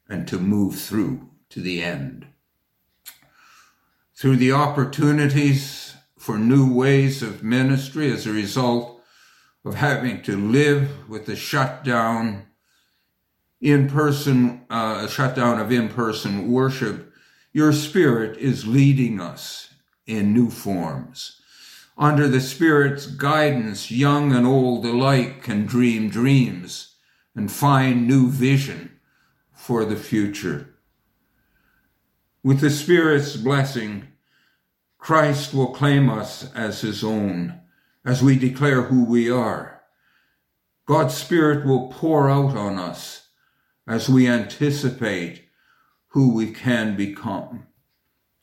and 0.09 0.27
to 0.27 0.37
move 0.37 0.77
through 0.77 1.29
to 1.49 1.61
the 1.61 1.81
end. 1.81 2.27
Through 4.13 4.35
the 4.35 4.51
opportunities 4.51 5.95
for 6.17 6.37
new 6.37 6.73
ways 6.73 7.23
of 7.23 7.41
ministry 7.41 8.11
as 8.11 8.27
a 8.27 8.33
result 8.33 9.01
of 9.63 9.75
having 9.75 10.21
to 10.23 10.35
live 10.35 11.07
with 11.07 11.27
the 11.27 11.37
shutdown 11.37 12.45
in 13.61 13.87
person, 13.87 14.65
uh, 14.69 15.07
shutdown 15.07 15.59
of 15.59 15.71
in 15.71 15.87
person 15.87 16.51
worship, 16.51 17.13
your 17.53 17.71
Spirit 17.71 18.37
is 18.37 18.67
leading 18.67 19.21
us 19.21 19.73
in 20.05 20.33
new 20.33 20.49
forms. 20.49 21.41
Under 21.99 22.27
the 22.27 22.41
Spirit's 22.41 23.07
guidance, 23.07 23.89
young 23.89 24.31
and 24.31 24.45
old 24.45 24.85
alike 24.85 25.41
can 25.41 25.65
dream 25.65 26.09
dreams 26.09 26.95
and 27.35 27.51
find 27.51 28.07
new 28.07 28.29
vision 28.29 28.99
for 29.51 29.83
the 29.83 29.95
future. 29.95 30.75
With 32.43 32.59
the 32.59 32.69
Spirit's 32.69 33.35
blessing, 33.35 34.09
Christ 34.99 35.55
will 35.55 35.73
claim 35.73 36.07
us 36.07 36.53
as 36.53 36.81
his 36.81 37.03
own 37.03 37.61
as 38.05 38.21
we 38.21 38.37
declare 38.37 38.83
who 38.83 39.03
we 39.03 39.29
are. 39.31 39.81
God's 40.85 41.15
Spirit 41.15 41.65
will 41.65 41.87
pour 41.87 42.29
out 42.29 42.55
on 42.55 42.77
us 42.77 43.27
as 43.87 44.07
we 44.07 44.27
anticipate 44.27 45.45
who 46.09 46.33
we 46.33 46.51
can 46.51 46.95
become. 46.95 47.65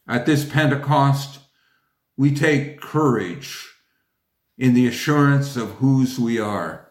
At 0.08 0.26
this 0.26 0.44
Pentecost, 0.44 1.38
we 2.16 2.35
take 2.35 2.81
courage 2.81 3.68
in 4.57 4.74
the 4.74 4.87
assurance 4.87 5.57
of 5.57 5.70
whose 5.72 6.18
we 6.18 6.38
are. 6.38 6.90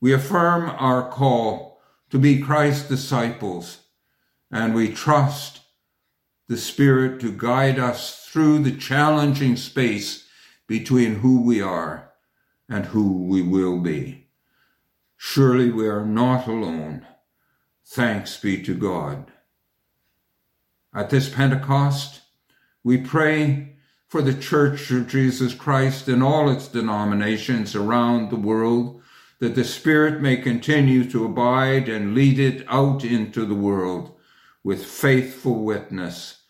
We 0.00 0.12
affirm 0.12 0.70
our 0.70 1.08
call 1.08 1.80
to 2.10 2.18
be 2.18 2.40
Christ's 2.40 2.88
disciples, 2.88 3.80
and 4.50 4.74
we 4.74 4.92
trust 4.92 5.60
the 6.48 6.56
Spirit 6.56 7.20
to 7.20 7.32
guide 7.32 7.78
us 7.78 8.26
through 8.26 8.60
the 8.60 8.76
challenging 8.76 9.56
space 9.56 10.26
between 10.66 11.16
who 11.16 11.42
we 11.42 11.60
are 11.60 12.12
and 12.68 12.86
who 12.86 13.24
we 13.24 13.42
will 13.42 13.78
be. 13.80 14.28
Surely 15.16 15.70
we 15.70 15.86
are 15.86 16.04
not 16.04 16.46
alone. 16.46 17.06
Thanks 17.84 18.38
be 18.38 18.62
to 18.62 18.74
God. 18.74 19.32
At 20.94 21.10
this 21.10 21.28
Pentecost, 21.28 22.22
we 22.82 22.98
pray 22.98 23.69
for 24.10 24.22
the 24.22 24.34
Church 24.34 24.90
of 24.90 25.06
Jesus 25.06 25.54
Christ 25.54 26.08
and 26.08 26.20
all 26.20 26.50
its 26.50 26.66
denominations 26.66 27.76
around 27.76 28.28
the 28.28 28.36
world, 28.36 29.00
that 29.38 29.54
the 29.54 29.62
Spirit 29.62 30.20
may 30.20 30.36
continue 30.36 31.08
to 31.08 31.24
abide 31.24 31.88
and 31.88 32.12
lead 32.12 32.40
it 32.40 32.66
out 32.68 33.04
into 33.04 33.46
the 33.46 33.54
world 33.54 34.12
with 34.64 34.84
faithful 34.84 35.64
witness 35.64 36.42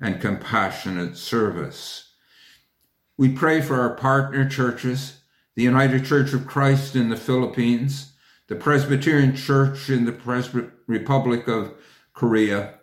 and 0.00 0.20
compassionate 0.20 1.16
service. 1.16 2.14
We 3.16 3.28
pray 3.28 3.62
for 3.62 3.80
our 3.80 3.94
partner 3.94 4.48
churches, 4.48 5.20
the 5.54 5.62
United 5.62 6.04
Church 6.04 6.32
of 6.32 6.48
Christ 6.48 6.96
in 6.96 7.10
the 7.10 7.16
Philippines, 7.16 8.14
the 8.48 8.56
Presbyterian 8.56 9.36
Church 9.36 9.88
in 9.88 10.04
the 10.04 10.12
Presby- 10.12 10.68
Republic 10.88 11.46
of 11.46 11.74
Korea, 12.12 12.74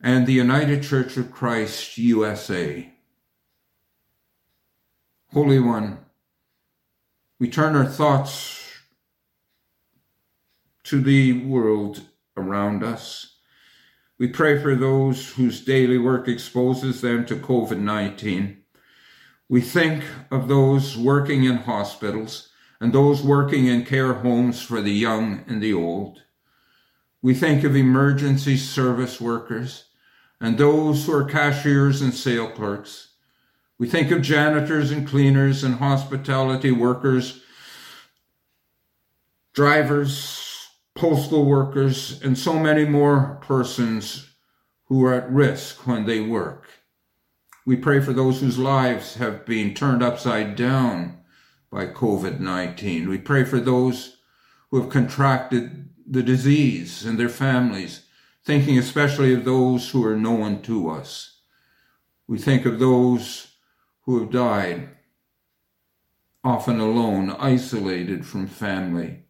and 0.00 0.26
the 0.26 0.32
United 0.32 0.82
Church 0.82 1.16
of 1.16 1.32
Christ 1.32 1.98
USA. 1.98 2.92
Holy 5.32 5.58
One, 5.58 5.98
we 7.38 7.48
turn 7.50 7.74
our 7.76 7.86
thoughts 7.86 8.62
to 10.84 11.00
the 11.00 11.44
world 11.44 12.02
around 12.36 12.84
us. 12.84 13.36
We 14.18 14.28
pray 14.28 14.62
for 14.62 14.74
those 14.74 15.32
whose 15.32 15.64
daily 15.64 15.98
work 15.98 16.28
exposes 16.28 17.00
them 17.00 17.26
to 17.26 17.36
COVID 17.36 17.78
19. 17.78 18.62
We 19.48 19.60
think 19.60 20.04
of 20.30 20.48
those 20.48 20.96
working 20.96 21.44
in 21.44 21.56
hospitals 21.58 22.50
and 22.80 22.92
those 22.92 23.22
working 23.22 23.66
in 23.66 23.84
care 23.84 24.14
homes 24.14 24.62
for 24.62 24.80
the 24.80 24.92
young 24.92 25.44
and 25.46 25.62
the 25.62 25.74
old. 25.74 26.22
We 27.22 27.34
think 27.34 27.64
of 27.64 27.74
emergency 27.74 28.56
service 28.56 29.20
workers 29.20 29.85
and 30.40 30.58
those 30.58 31.06
who 31.06 31.12
are 31.12 31.24
cashiers 31.24 32.02
and 32.02 32.12
sale 32.12 32.50
clerks. 32.50 33.14
We 33.78 33.88
think 33.88 34.10
of 34.10 34.22
janitors 34.22 34.90
and 34.90 35.06
cleaners 35.06 35.62
and 35.62 35.76
hospitality 35.76 36.72
workers, 36.72 37.42
drivers, 39.52 40.68
postal 40.94 41.44
workers, 41.44 42.20
and 42.22 42.38
so 42.38 42.58
many 42.58 42.84
more 42.84 43.38
persons 43.42 44.30
who 44.84 45.04
are 45.04 45.14
at 45.14 45.30
risk 45.30 45.86
when 45.86 46.06
they 46.06 46.20
work. 46.20 46.68
We 47.66 47.76
pray 47.76 48.00
for 48.00 48.12
those 48.12 48.40
whose 48.40 48.58
lives 48.58 49.16
have 49.16 49.44
been 49.44 49.74
turned 49.74 50.02
upside 50.02 50.56
down 50.56 51.18
by 51.70 51.86
COVID 51.86 52.40
19. 52.40 53.08
We 53.08 53.18
pray 53.18 53.44
for 53.44 53.60
those 53.60 54.18
who 54.70 54.80
have 54.80 54.90
contracted 54.90 55.90
the 56.06 56.22
disease 56.22 57.04
and 57.04 57.18
their 57.18 57.28
families, 57.28 58.05
thinking 58.46 58.78
especially 58.78 59.34
of 59.34 59.44
those 59.44 59.90
who 59.90 60.06
are 60.06 60.16
known 60.16 60.62
to 60.62 60.88
us. 60.88 61.40
We 62.28 62.38
think 62.38 62.64
of 62.64 62.78
those 62.78 63.48
who 64.02 64.20
have 64.20 64.30
died, 64.30 64.88
often 66.44 66.78
alone, 66.78 67.30
isolated 67.30 68.24
from 68.24 68.46
family. 68.46 69.24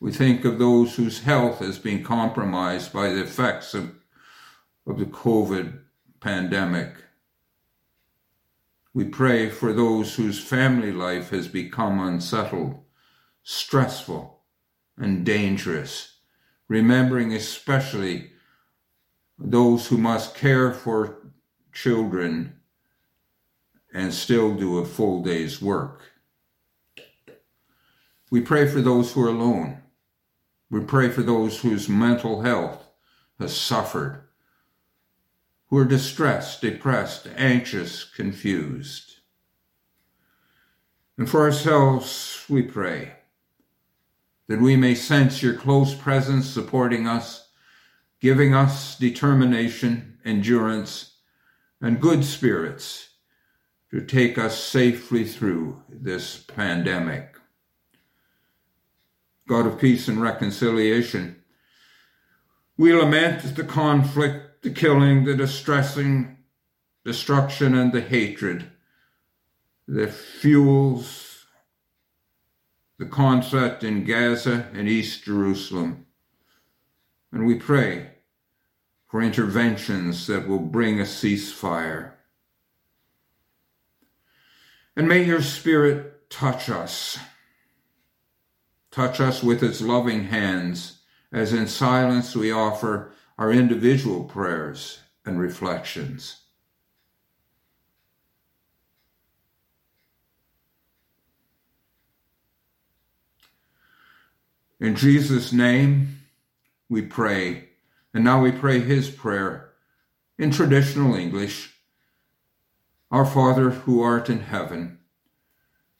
We 0.00 0.10
think 0.10 0.44
of 0.44 0.58
those 0.58 0.96
whose 0.96 1.20
health 1.20 1.60
has 1.60 1.78
been 1.78 2.02
compromised 2.02 2.92
by 2.92 3.10
the 3.10 3.22
effects 3.22 3.74
of, 3.74 3.94
of 4.88 4.98
the 4.98 5.06
COVID 5.06 5.78
pandemic. 6.18 6.96
We 8.92 9.04
pray 9.04 9.50
for 9.50 9.72
those 9.72 10.16
whose 10.16 10.42
family 10.42 10.90
life 10.90 11.30
has 11.30 11.46
become 11.46 12.00
unsettled, 12.00 12.80
stressful, 13.44 14.40
and 14.96 15.24
dangerous, 15.24 16.13
remembering 16.68 17.32
especially 17.32 18.30
those 19.38 19.86
who 19.86 19.98
must 19.98 20.34
care 20.34 20.72
for 20.72 21.18
children 21.72 22.54
and 23.92 24.12
still 24.12 24.54
do 24.54 24.78
a 24.78 24.84
full 24.84 25.22
day's 25.22 25.60
work. 25.60 26.02
We 28.30 28.40
pray 28.40 28.66
for 28.66 28.80
those 28.80 29.12
who 29.12 29.24
are 29.24 29.28
alone. 29.28 29.82
We 30.70 30.80
pray 30.80 31.10
for 31.10 31.22
those 31.22 31.60
whose 31.60 31.88
mental 31.88 32.42
health 32.42 32.88
has 33.38 33.56
suffered 33.56 34.24
who 35.74 35.80
are 35.80 35.84
distressed, 35.84 36.60
depressed, 36.60 37.26
anxious, 37.36 38.04
confused. 38.04 39.16
And 41.18 41.28
for 41.28 41.40
ourselves, 41.40 42.44
we 42.48 42.62
pray 42.62 43.14
that 44.48 44.60
we 44.60 44.76
may 44.76 44.94
sense 44.94 45.42
your 45.42 45.54
close 45.54 45.94
presence 45.94 46.48
supporting 46.48 47.06
us, 47.06 47.48
giving 48.20 48.54
us 48.54 48.96
determination, 48.98 50.18
endurance, 50.24 51.16
and 51.80 52.00
good 52.00 52.24
spirits 52.24 53.10
to 53.90 54.00
take 54.00 54.38
us 54.38 54.62
safely 54.62 55.24
through 55.24 55.82
this 55.88 56.38
pandemic. 56.38 57.36
God 59.46 59.66
of 59.66 59.78
peace 59.78 60.08
and 60.08 60.20
reconciliation, 60.20 61.42
we 62.76 62.92
lament 62.92 63.54
the 63.54 63.64
conflict, 63.64 64.62
the 64.62 64.70
killing, 64.70 65.24
the 65.24 65.36
distressing, 65.36 66.38
destruction, 67.04 67.74
and 67.74 67.92
the 67.92 68.00
hatred 68.00 68.70
that 69.86 70.12
fuels 70.12 71.33
the 72.98 73.06
conflict 73.06 73.82
in 73.82 74.04
Gaza 74.04 74.68
and 74.72 74.88
East 74.88 75.24
Jerusalem. 75.24 76.06
And 77.32 77.46
we 77.46 77.56
pray 77.56 78.10
for 79.08 79.20
interventions 79.20 80.26
that 80.26 80.46
will 80.46 80.58
bring 80.58 81.00
a 81.00 81.04
ceasefire. 81.04 82.12
And 84.96 85.08
may 85.08 85.24
your 85.24 85.42
Spirit 85.42 86.30
touch 86.30 86.68
us. 86.68 87.18
Touch 88.90 89.20
us 89.20 89.42
with 89.42 89.62
its 89.62 89.80
loving 89.80 90.24
hands 90.24 91.00
as 91.32 91.52
in 91.52 91.66
silence 91.66 92.36
we 92.36 92.52
offer 92.52 93.10
our 93.36 93.50
individual 93.50 94.22
prayers 94.22 95.00
and 95.26 95.40
reflections. 95.40 96.43
In 104.80 104.96
Jesus' 104.96 105.52
name, 105.52 106.20
we 106.88 107.02
pray. 107.02 107.68
And 108.12 108.24
now 108.24 108.40
we 108.42 108.52
pray 108.52 108.80
his 108.80 109.10
prayer 109.10 109.72
in 110.38 110.50
traditional 110.50 111.14
English. 111.14 111.74
Our 113.10 113.26
Father 113.26 113.70
who 113.70 114.02
art 114.02 114.28
in 114.28 114.40
heaven, 114.40 114.98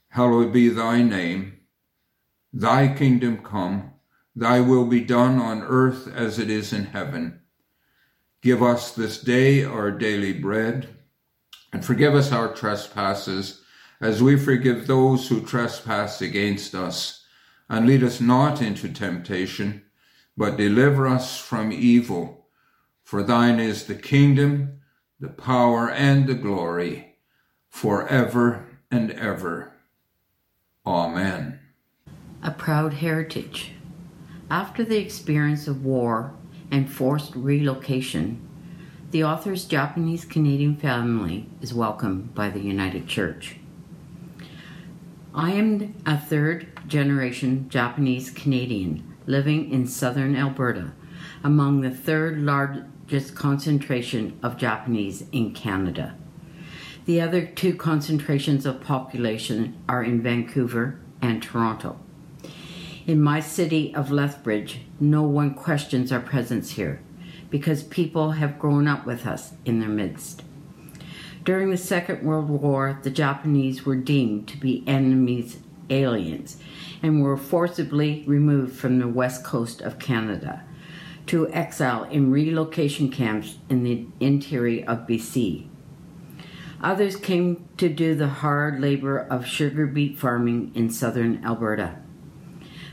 hallowed 0.08 0.52
be 0.52 0.68
thy 0.68 1.02
name. 1.02 1.58
Thy 2.52 2.92
kingdom 2.92 3.38
come, 3.42 3.92
thy 4.34 4.60
will 4.60 4.86
be 4.86 5.00
done 5.00 5.40
on 5.40 5.62
earth 5.62 6.08
as 6.12 6.38
it 6.38 6.50
is 6.50 6.72
in 6.72 6.86
heaven. 6.86 7.40
Give 8.42 8.62
us 8.62 8.92
this 8.92 9.20
day 9.20 9.64
our 9.64 9.90
daily 9.90 10.32
bread, 10.32 10.88
and 11.72 11.84
forgive 11.84 12.14
us 12.14 12.30
our 12.30 12.52
trespasses, 12.52 13.62
as 14.00 14.22
we 14.22 14.36
forgive 14.36 14.86
those 14.86 15.28
who 15.28 15.40
trespass 15.40 16.20
against 16.20 16.74
us. 16.74 17.23
And 17.68 17.86
lead 17.86 18.02
us 18.02 18.20
not 18.20 18.60
into 18.60 18.88
temptation 18.88 19.84
but 20.36 20.56
deliver 20.56 21.06
us 21.06 21.38
from 21.38 21.72
evil. 21.72 22.46
For 23.02 23.22
thine 23.22 23.60
is 23.60 23.84
the 23.84 23.94
kingdom, 23.94 24.80
the 25.20 25.28
power, 25.28 25.90
and 25.90 26.26
the 26.26 26.34
glory, 26.34 27.16
forever 27.68 28.66
and 28.90 29.10
ever. 29.12 29.72
Amen. 30.86 31.60
A 32.42 32.50
proud 32.50 32.94
heritage. 32.94 33.72
After 34.50 34.84
the 34.84 34.98
experience 34.98 35.66
of 35.66 35.84
war 35.84 36.34
and 36.70 36.90
forced 36.90 37.34
relocation, 37.34 38.40
the 39.10 39.24
author's 39.24 39.64
Japanese 39.64 40.24
Canadian 40.24 40.76
family 40.76 41.48
is 41.60 41.72
welcomed 41.72 42.34
by 42.34 42.50
the 42.50 42.60
United 42.60 43.06
Church. 43.06 43.56
I 45.36 45.50
am 45.50 45.96
a 46.06 46.16
third 46.16 46.68
generation 46.86 47.68
Japanese 47.68 48.30
Canadian 48.30 49.16
living 49.26 49.68
in 49.68 49.88
southern 49.88 50.36
Alberta, 50.36 50.92
among 51.42 51.80
the 51.80 51.90
third 51.90 52.38
largest 52.38 53.34
concentration 53.34 54.38
of 54.44 54.56
Japanese 54.56 55.24
in 55.32 55.52
Canada. 55.52 56.14
The 57.06 57.20
other 57.20 57.44
two 57.44 57.74
concentrations 57.74 58.64
of 58.64 58.80
population 58.80 59.76
are 59.88 60.04
in 60.04 60.22
Vancouver 60.22 61.00
and 61.20 61.42
Toronto. 61.42 61.98
In 63.04 63.20
my 63.20 63.40
city 63.40 63.92
of 63.92 64.12
Lethbridge, 64.12 64.82
no 65.00 65.22
one 65.22 65.54
questions 65.54 66.12
our 66.12 66.20
presence 66.20 66.72
here 66.72 67.02
because 67.50 67.82
people 67.82 68.32
have 68.32 68.60
grown 68.60 68.86
up 68.86 69.04
with 69.04 69.26
us 69.26 69.54
in 69.64 69.80
their 69.80 69.88
midst. 69.88 70.44
During 71.44 71.70
the 71.70 71.76
Second 71.76 72.22
World 72.22 72.48
War, 72.48 72.98
the 73.02 73.10
Japanese 73.10 73.84
were 73.84 73.96
deemed 73.96 74.48
to 74.48 74.56
be 74.56 74.82
enemies, 74.86 75.58
aliens, 75.90 76.56
and 77.02 77.20
were 77.20 77.36
forcibly 77.36 78.24
removed 78.26 78.74
from 78.74 78.98
the 78.98 79.08
west 79.08 79.44
coast 79.44 79.82
of 79.82 79.98
Canada 79.98 80.62
to 81.26 81.50
exile 81.50 82.04
in 82.04 82.30
relocation 82.30 83.10
camps 83.10 83.58
in 83.68 83.84
the 83.84 84.06
interior 84.20 84.86
of 84.88 85.06
BC. 85.06 85.68
Others 86.82 87.16
came 87.16 87.68
to 87.76 87.90
do 87.90 88.14
the 88.14 88.28
hard 88.28 88.80
labor 88.80 89.18
of 89.18 89.46
sugar 89.46 89.86
beet 89.86 90.18
farming 90.18 90.72
in 90.74 90.88
southern 90.88 91.44
Alberta. 91.44 91.96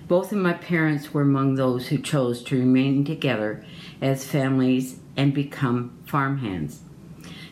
Both 0.09 0.33
of 0.33 0.39
my 0.39 0.53
parents 0.53 1.13
were 1.13 1.21
among 1.21 1.55
those 1.55 1.87
who 1.87 1.97
chose 1.97 2.43
to 2.43 2.59
remain 2.59 3.05
together 3.05 3.63
as 4.01 4.25
families 4.25 4.99
and 5.15 5.33
become 5.33 5.97
farmhands. 6.05 6.81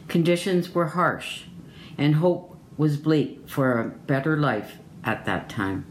Conditions 0.10 0.74
were 0.74 0.88
harsh, 0.88 1.44
and 1.96 2.16
hope 2.16 2.58
was 2.78 2.98
bleak 2.98 3.48
for 3.48 3.80
a 3.80 3.90
better 3.90 4.36
life 4.36 4.80
at 5.04 5.24
that 5.26 5.50
time. 5.50 5.86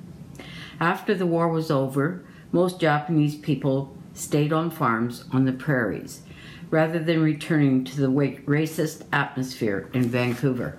After 0.81 1.14
the 1.14 1.25
war 1.25 1.49
was 1.49 1.71
over, 1.71 2.25
most 2.51 2.81
Japanese 2.81 3.37
people 3.37 3.97
stayed 4.14 4.53
on 4.53 4.73
farms 4.73 5.25
on 5.33 5.45
the 5.45 5.53
prairies 5.53 6.23
rather 6.69 6.99
than 6.99 7.23
returning 7.23 7.85
to 7.85 8.01
the 8.01 8.09
racist 8.09 9.05
atmosphere 9.12 9.89
in 9.95 10.03
Vancouver. 10.03 10.77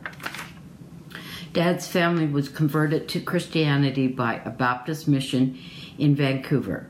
Dad's 1.54 1.88
family 1.88 2.28
was 2.28 2.50
converted 2.50 3.08
to 3.08 3.22
Christianity 3.22 4.08
by 4.08 4.42
a 4.44 4.50
Baptist 4.50 5.08
mission 5.08 5.58
in 5.98 6.14
Vancouver. 6.14 6.88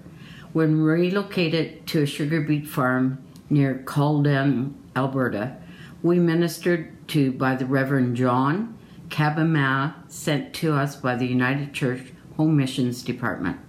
When 0.52 0.82
relocated 0.82 1.86
to 1.88 2.02
a 2.02 2.08
sugar 2.08 2.42
beet 2.42 2.68
farm 2.68 3.24
near 3.52 3.84
Coaldale, 3.86 4.74
Alberta, 4.96 5.56
we 6.02 6.18
ministered 6.18 7.08
to 7.10 7.32
by 7.32 7.56
the 7.56 7.66
Reverend 7.66 8.16
John 8.16 8.78
Cabama, 9.10 9.96
sent 10.08 10.54
to 10.56 10.74
us 10.74 10.96
by 10.96 11.16
the 11.16 11.26
United 11.26 11.74
Church 11.74 12.14
Home 12.38 12.56
Missions 12.56 13.04
Department. 13.04 13.60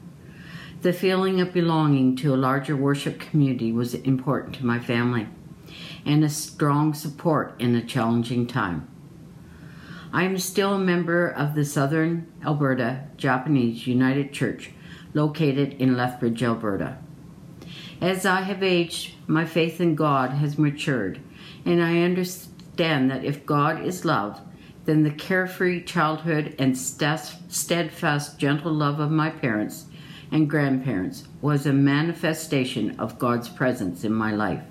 The 0.83 0.93
feeling 0.93 1.41
of 1.41 1.53
belonging 1.53 2.17
to 2.17 2.35
a 2.35 2.37
larger 2.37 2.77
worship 2.77 3.19
community 3.19 3.73
was 3.73 3.95
important 3.95 4.55
to 4.57 4.67
my 4.67 4.79
family 4.79 5.29
and 6.07 6.23
a 6.23 6.29
strong 6.29 6.95
support 6.95 7.55
in 7.59 7.75
a 7.75 7.85
challenging 7.85 8.47
time. 8.47 8.89
I 10.13 10.25
am 10.25 10.39
still 10.39 10.75
a 10.75 10.79
member 10.79 11.29
of 11.29 11.55
the 11.55 11.65
Southern 11.65 12.31
Alberta 12.45 13.05
Japanese 13.17 13.87
United 13.87 14.33
Church 14.33 14.71
located 15.15 15.75
in 15.75 15.97
Lethbridge, 15.97 16.43
Alberta. 16.43 16.99
As 18.01 18.25
I 18.25 18.43
have 18.43 18.63
aged, 18.63 19.13
my 19.27 19.45
faith 19.45 19.81
in 19.81 19.95
God 19.95 20.31
has 20.31 20.59
matured, 20.59 21.21
and 21.65 21.83
I 21.83 22.01
understand 22.03 23.11
that 23.11 23.25
if 23.25 23.47
God 23.47 23.85
is 23.85 24.05
love, 24.05 24.41
then 24.85 25.03
the 25.03 25.11
carefree 25.11 25.85
childhood 25.85 26.55
and 26.59 26.77
steadfast, 26.77 28.39
gentle 28.39 28.73
love 28.73 28.99
of 28.99 29.11
my 29.11 29.31
parents 29.31 29.87
and 30.33 30.49
grandparents 30.49 31.25
was 31.41 31.67
a 31.67 31.73
manifestation 31.73 32.99
of 32.99 33.19
God's 33.19 33.49
presence 33.49 34.05
in 34.05 34.13
my 34.13 34.33
life. 34.33 34.63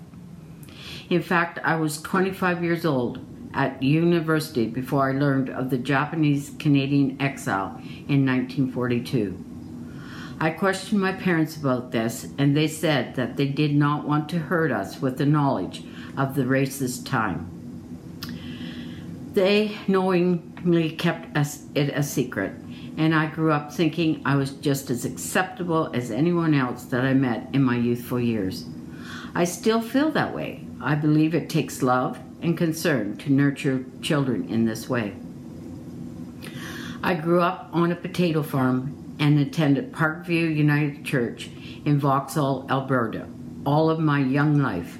In 1.09 1.21
fact, 1.21 1.59
I 1.63 1.75
was 1.75 2.01
25 2.01 2.63
years 2.63 2.85
old 2.85 3.19
at 3.53 3.81
university 3.81 4.67
before 4.67 5.09
I 5.09 5.13
learned 5.13 5.49
of 5.49 5.69
the 5.69 5.77
Japanese 5.77 6.51
Canadian 6.59 7.17
exile 7.19 7.75
in 8.07 8.25
1942. 8.25 9.45
I 10.39 10.51
questioned 10.51 11.01
my 11.01 11.11
parents 11.11 11.57
about 11.57 11.91
this, 11.91 12.27
and 12.37 12.55
they 12.55 12.67
said 12.67 13.15
that 13.15 13.35
they 13.35 13.47
did 13.47 13.75
not 13.75 14.07
want 14.07 14.29
to 14.29 14.39
hurt 14.39 14.71
us 14.71 15.01
with 15.01 15.17
the 15.17 15.25
knowledge 15.25 15.83
of 16.19 16.35
the 16.35 16.43
racist 16.43 17.07
time. 17.07 17.49
They 19.33 19.77
knowingly 19.87 20.91
kept 20.91 21.35
it 21.75 21.89
a 21.95 22.03
secret, 22.03 22.51
and 22.97 23.15
I 23.15 23.27
grew 23.27 23.51
up 23.51 23.71
thinking 23.71 24.21
I 24.25 24.35
was 24.35 24.51
just 24.51 24.89
as 24.89 25.05
acceptable 25.05 25.89
as 25.93 26.11
anyone 26.11 26.53
else 26.53 26.83
that 26.85 27.05
I 27.05 27.13
met 27.13 27.47
in 27.53 27.63
my 27.63 27.77
youthful 27.77 28.19
years. 28.19 28.65
I 29.33 29.45
still 29.45 29.81
feel 29.81 30.11
that 30.11 30.35
way. 30.35 30.65
I 30.81 30.95
believe 30.95 31.33
it 31.33 31.49
takes 31.49 31.81
love 31.81 32.19
and 32.41 32.57
concern 32.57 33.17
to 33.17 33.31
nurture 33.31 33.85
children 34.01 34.49
in 34.49 34.65
this 34.65 34.89
way. 34.89 35.15
I 37.01 37.13
grew 37.13 37.41
up 37.41 37.69
on 37.71 37.91
a 37.91 37.95
potato 37.95 38.43
farm 38.43 39.15
and 39.19 39.39
attended 39.39 39.93
Parkview 39.93 40.53
United 40.53 41.05
Church 41.05 41.49
in 41.85 41.97
Vauxhall, 41.99 42.65
Alberta, 42.69 43.27
all 43.65 43.89
of 43.89 43.99
my 43.99 44.19
young 44.19 44.61
life. 44.61 44.97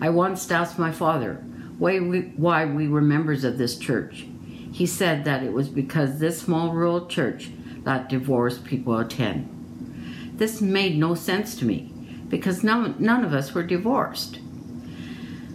I 0.00 0.10
once 0.10 0.50
asked 0.50 0.78
my 0.78 0.92
father, 0.92 1.34
why 1.78 2.00
we, 2.00 2.20
why 2.36 2.64
we 2.64 2.88
were 2.88 3.00
members 3.00 3.44
of 3.44 3.58
this 3.58 3.78
church. 3.78 4.26
He 4.72 4.86
said 4.86 5.24
that 5.24 5.42
it 5.42 5.52
was 5.52 5.68
because 5.68 6.18
this 6.18 6.40
small 6.40 6.72
rural 6.72 7.06
church 7.06 7.50
let 7.84 8.08
divorced 8.08 8.64
people 8.64 8.98
attend. 8.98 10.32
This 10.34 10.60
made 10.60 10.98
no 10.98 11.14
sense 11.14 11.54
to 11.56 11.64
me 11.64 11.92
because 12.28 12.62
none, 12.62 12.96
none 12.98 13.24
of 13.24 13.32
us 13.32 13.54
were 13.54 13.62
divorced. 13.62 14.40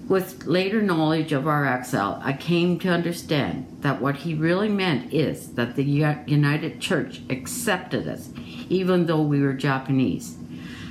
With 0.08 0.46
later 0.46 0.82
knowledge 0.82 1.32
of 1.32 1.48
our 1.48 1.66
exile, 1.66 2.20
I 2.24 2.34
came 2.34 2.80
to 2.80 2.90
understand 2.90 3.78
that 3.82 4.02
what 4.02 4.18
he 4.18 4.34
really 4.34 4.70
meant 4.70 5.14
is 5.14 5.54
that 5.54 5.76
the 5.76 5.84
United 5.84 6.82
Church 6.82 7.22
accepted 7.30 8.08
us, 8.08 8.30
even 8.70 9.06
though 9.06 9.22
we 9.22 9.42
were 9.42 9.54
Japanese, 9.54 10.36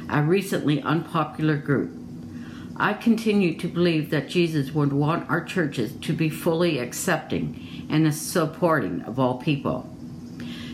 a 0.09 0.22
recently 0.22 0.80
unpopular 0.80 1.57
group. 1.57 1.99
I 2.81 2.95
continue 2.95 3.59
to 3.59 3.68
believe 3.68 4.09
that 4.09 4.31
Jesus 4.31 4.70
would 4.70 4.95
want 4.95 5.28
our 5.28 5.45
churches 5.45 5.93
to 6.01 6.14
be 6.14 6.31
fully 6.31 6.78
accepting 6.78 7.87
and 7.91 8.12
supporting 8.14 9.03
of 9.03 9.18
all 9.18 9.37
people. 9.37 9.87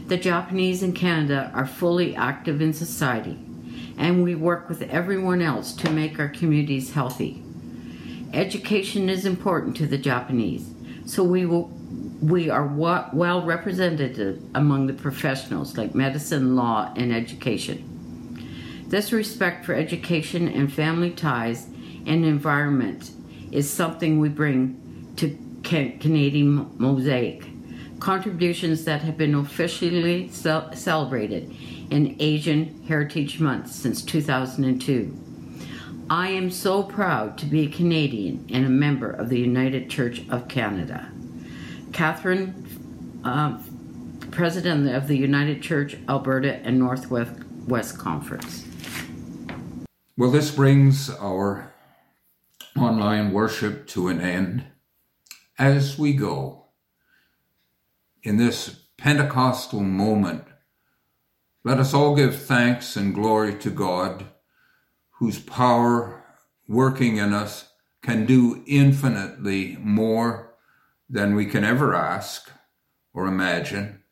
The 0.06 0.16
Japanese 0.16 0.84
in 0.84 0.92
Canada 0.92 1.50
are 1.52 1.66
fully 1.66 2.14
active 2.14 2.62
in 2.62 2.72
society, 2.72 3.36
and 3.98 4.22
we 4.22 4.36
work 4.36 4.68
with 4.68 4.82
everyone 4.82 5.42
else 5.42 5.72
to 5.72 5.90
make 5.90 6.20
our 6.20 6.28
communities 6.28 6.92
healthy. 6.92 7.42
Education 8.32 9.08
is 9.08 9.26
important 9.26 9.76
to 9.78 9.86
the 9.88 9.98
Japanese, 9.98 10.70
so 11.06 11.24
we 11.24 11.44
will 11.44 11.72
we 12.22 12.48
are 12.48 12.68
well 12.68 13.42
represented 13.42 14.48
among 14.54 14.86
the 14.86 14.92
professionals 14.92 15.76
like 15.76 15.92
medicine, 15.96 16.54
law, 16.54 16.92
and 16.94 17.12
education. 17.12 17.82
This 18.86 19.12
respect 19.12 19.66
for 19.66 19.74
education 19.74 20.46
and 20.46 20.72
family 20.72 21.10
ties 21.10 21.66
and 22.06 22.24
environment 22.24 23.10
is 23.52 23.70
something 23.70 24.18
we 24.18 24.28
bring 24.28 25.12
to 25.16 25.36
Canadian 25.62 26.70
Mosaic. 26.78 27.44
Contributions 27.98 28.84
that 28.84 29.02
have 29.02 29.16
been 29.16 29.34
officially 29.34 30.28
celebrated 30.28 31.54
in 31.90 32.16
Asian 32.20 32.82
Heritage 32.86 33.40
Month 33.40 33.72
since 33.72 34.02
2002. 34.02 35.22
I 36.08 36.28
am 36.28 36.50
so 36.50 36.84
proud 36.84 37.36
to 37.38 37.46
be 37.46 37.66
a 37.66 37.68
Canadian 37.68 38.46
and 38.52 38.64
a 38.64 38.68
member 38.68 39.10
of 39.10 39.28
the 39.28 39.40
United 39.40 39.90
Church 39.90 40.22
of 40.30 40.46
Canada. 40.46 41.10
Catherine, 41.92 43.20
uh, 43.24 43.58
President 44.30 44.94
of 44.94 45.08
the 45.08 45.16
United 45.16 45.62
Church 45.62 45.96
Alberta 46.08 46.56
and 46.56 46.78
Northwest 46.78 47.32
West 47.66 47.98
Conference. 47.98 48.64
Well, 50.16 50.30
this 50.30 50.50
brings 50.50 51.10
our 51.10 51.72
online 52.78 53.32
worship 53.32 53.86
to 53.88 54.08
an 54.08 54.20
end. 54.20 54.66
As 55.58 55.98
we 55.98 56.12
go 56.12 56.66
in 58.22 58.36
this 58.36 58.84
Pentecostal 58.96 59.80
moment, 59.80 60.44
let 61.64 61.78
us 61.78 61.94
all 61.94 62.14
give 62.14 62.36
thanks 62.36 62.96
and 62.96 63.14
glory 63.14 63.54
to 63.56 63.70
God 63.70 64.26
whose 65.18 65.38
power 65.38 66.22
working 66.68 67.16
in 67.16 67.32
us 67.32 67.70
can 68.02 68.26
do 68.26 68.62
infinitely 68.66 69.76
more 69.80 70.54
than 71.08 71.34
we 71.34 71.46
can 71.46 71.64
ever 71.64 71.94
ask 71.94 72.50
or 73.14 73.26
imagine. 73.26 74.02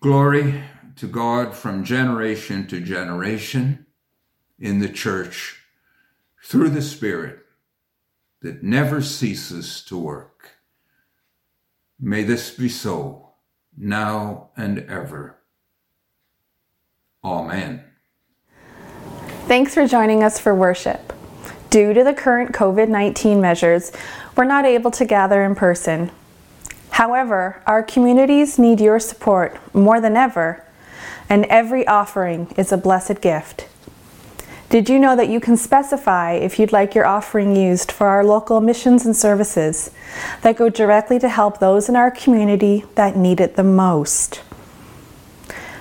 Glory 0.00 0.62
to 0.96 1.06
God 1.06 1.54
from 1.54 1.84
generation 1.84 2.66
to 2.66 2.80
generation 2.80 3.86
in 4.58 4.80
the 4.80 4.88
church 4.88 5.59
through 6.42 6.70
the 6.70 6.82
Spirit 6.82 7.38
that 8.42 8.62
never 8.62 9.02
ceases 9.02 9.82
to 9.84 9.98
work. 9.98 10.50
May 11.98 12.22
this 12.22 12.50
be 12.50 12.68
so 12.68 13.30
now 13.76 14.50
and 14.56 14.78
ever. 14.80 15.38
Amen. 17.22 17.84
Thanks 19.46 19.74
for 19.74 19.86
joining 19.86 20.22
us 20.22 20.38
for 20.38 20.54
worship. 20.54 21.12
Due 21.68 21.92
to 21.92 22.02
the 22.02 22.14
current 22.14 22.52
COVID 22.52 22.88
19 22.88 23.40
measures, 23.40 23.92
we're 24.36 24.44
not 24.44 24.64
able 24.64 24.90
to 24.92 25.04
gather 25.04 25.44
in 25.44 25.54
person. 25.54 26.10
However, 26.90 27.62
our 27.66 27.82
communities 27.82 28.58
need 28.58 28.80
your 28.80 28.98
support 28.98 29.58
more 29.74 30.00
than 30.00 30.16
ever, 30.16 30.64
and 31.28 31.44
every 31.46 31.86
offering 31.86 32.52
is 32.56 32.72
a 32.72 32.76
blessed 32.76 33.20
gift. 33.20 33.68
Did 34.70 34.88
you 34.88 35.00
know 35.00 35.16
that 35.16 35.28
you 35.28 35.40
can 35.40 35.56
specify 35.56 36.34
if 36.34 36.58
you'd 36.58 36.70
like 36.70 36.94
your 36.94 37.04
offering 37.04 37.56
used 37.56 37.90
for 37.90 38.06
our 38.06 38.24
local 38.24 38.60
missions 38.60 39.04
and 39.04 39.16
services 39.16 39.90
that 40.42 40.56
go 40.56 40.68
directly 40.68 41.18
to 41.18 41.28
help 41.28 41.58
those 41.58 41.88
in 41.88 41.96
our 41.96 42.12
community 42.12 42.84
that 42.94 43.16
need 43.16 43.40
it 43.40 43.56
the 43.56 43.64
most? 43.64 44.42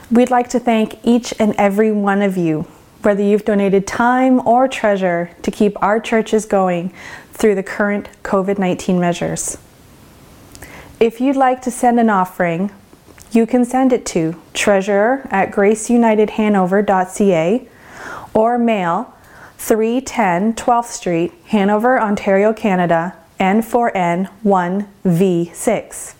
We'd 0.09 0.31
like 0.31 0.49
to 0.49 0.59
thank 0.59 0.97
each 1.03 1.35
and 1.39 1.53
every 1.55 1.91
one 1.91 2.23
of 2.23 2.35
you 2.35 2.65
whether 3.01 3.23
you've 3.23 3.45
donated 3.45 3.87
time 3.87 4.45
or 4.45 4.67
treasure 4.67 5.31
to 5.41 5.49
keep 5.51 5.81
our 5.81 5.99
churches 5.99 6.45
going 6.45 6.93
through 7.31 7.55
the 7.55 7.63
current 7.63 8.07
COVID 8.23 8.59
19 8.59 8.99
measures. 8.99 9.57
If 10.99 11.21
you'd 11.21 11.37
like 11.37 11.61
to 11.61 11.71
send 11.71 11.97
an 11.99 12.09
offering, 12.09 12.71
you 13.31 13.45
can 13.45 13.63
send 13.63 13.93
it 13.93 14.05
to 14.07 14.41
treasurer 14.53 15.25
at 15.31 15.51
graceunitedhanover.ca 15.51 17.67
or 18.33 18.57
mail 18.57 19.15
310 19.57 20.53
12th 20.53 20.85
Street, 20.85 21.33
Hanover, 21.47 21.99
Ontario, 21.99 22.53
Canada, 22.53 23.15
N4N 23.39 24.29
1V6 24.43 26.15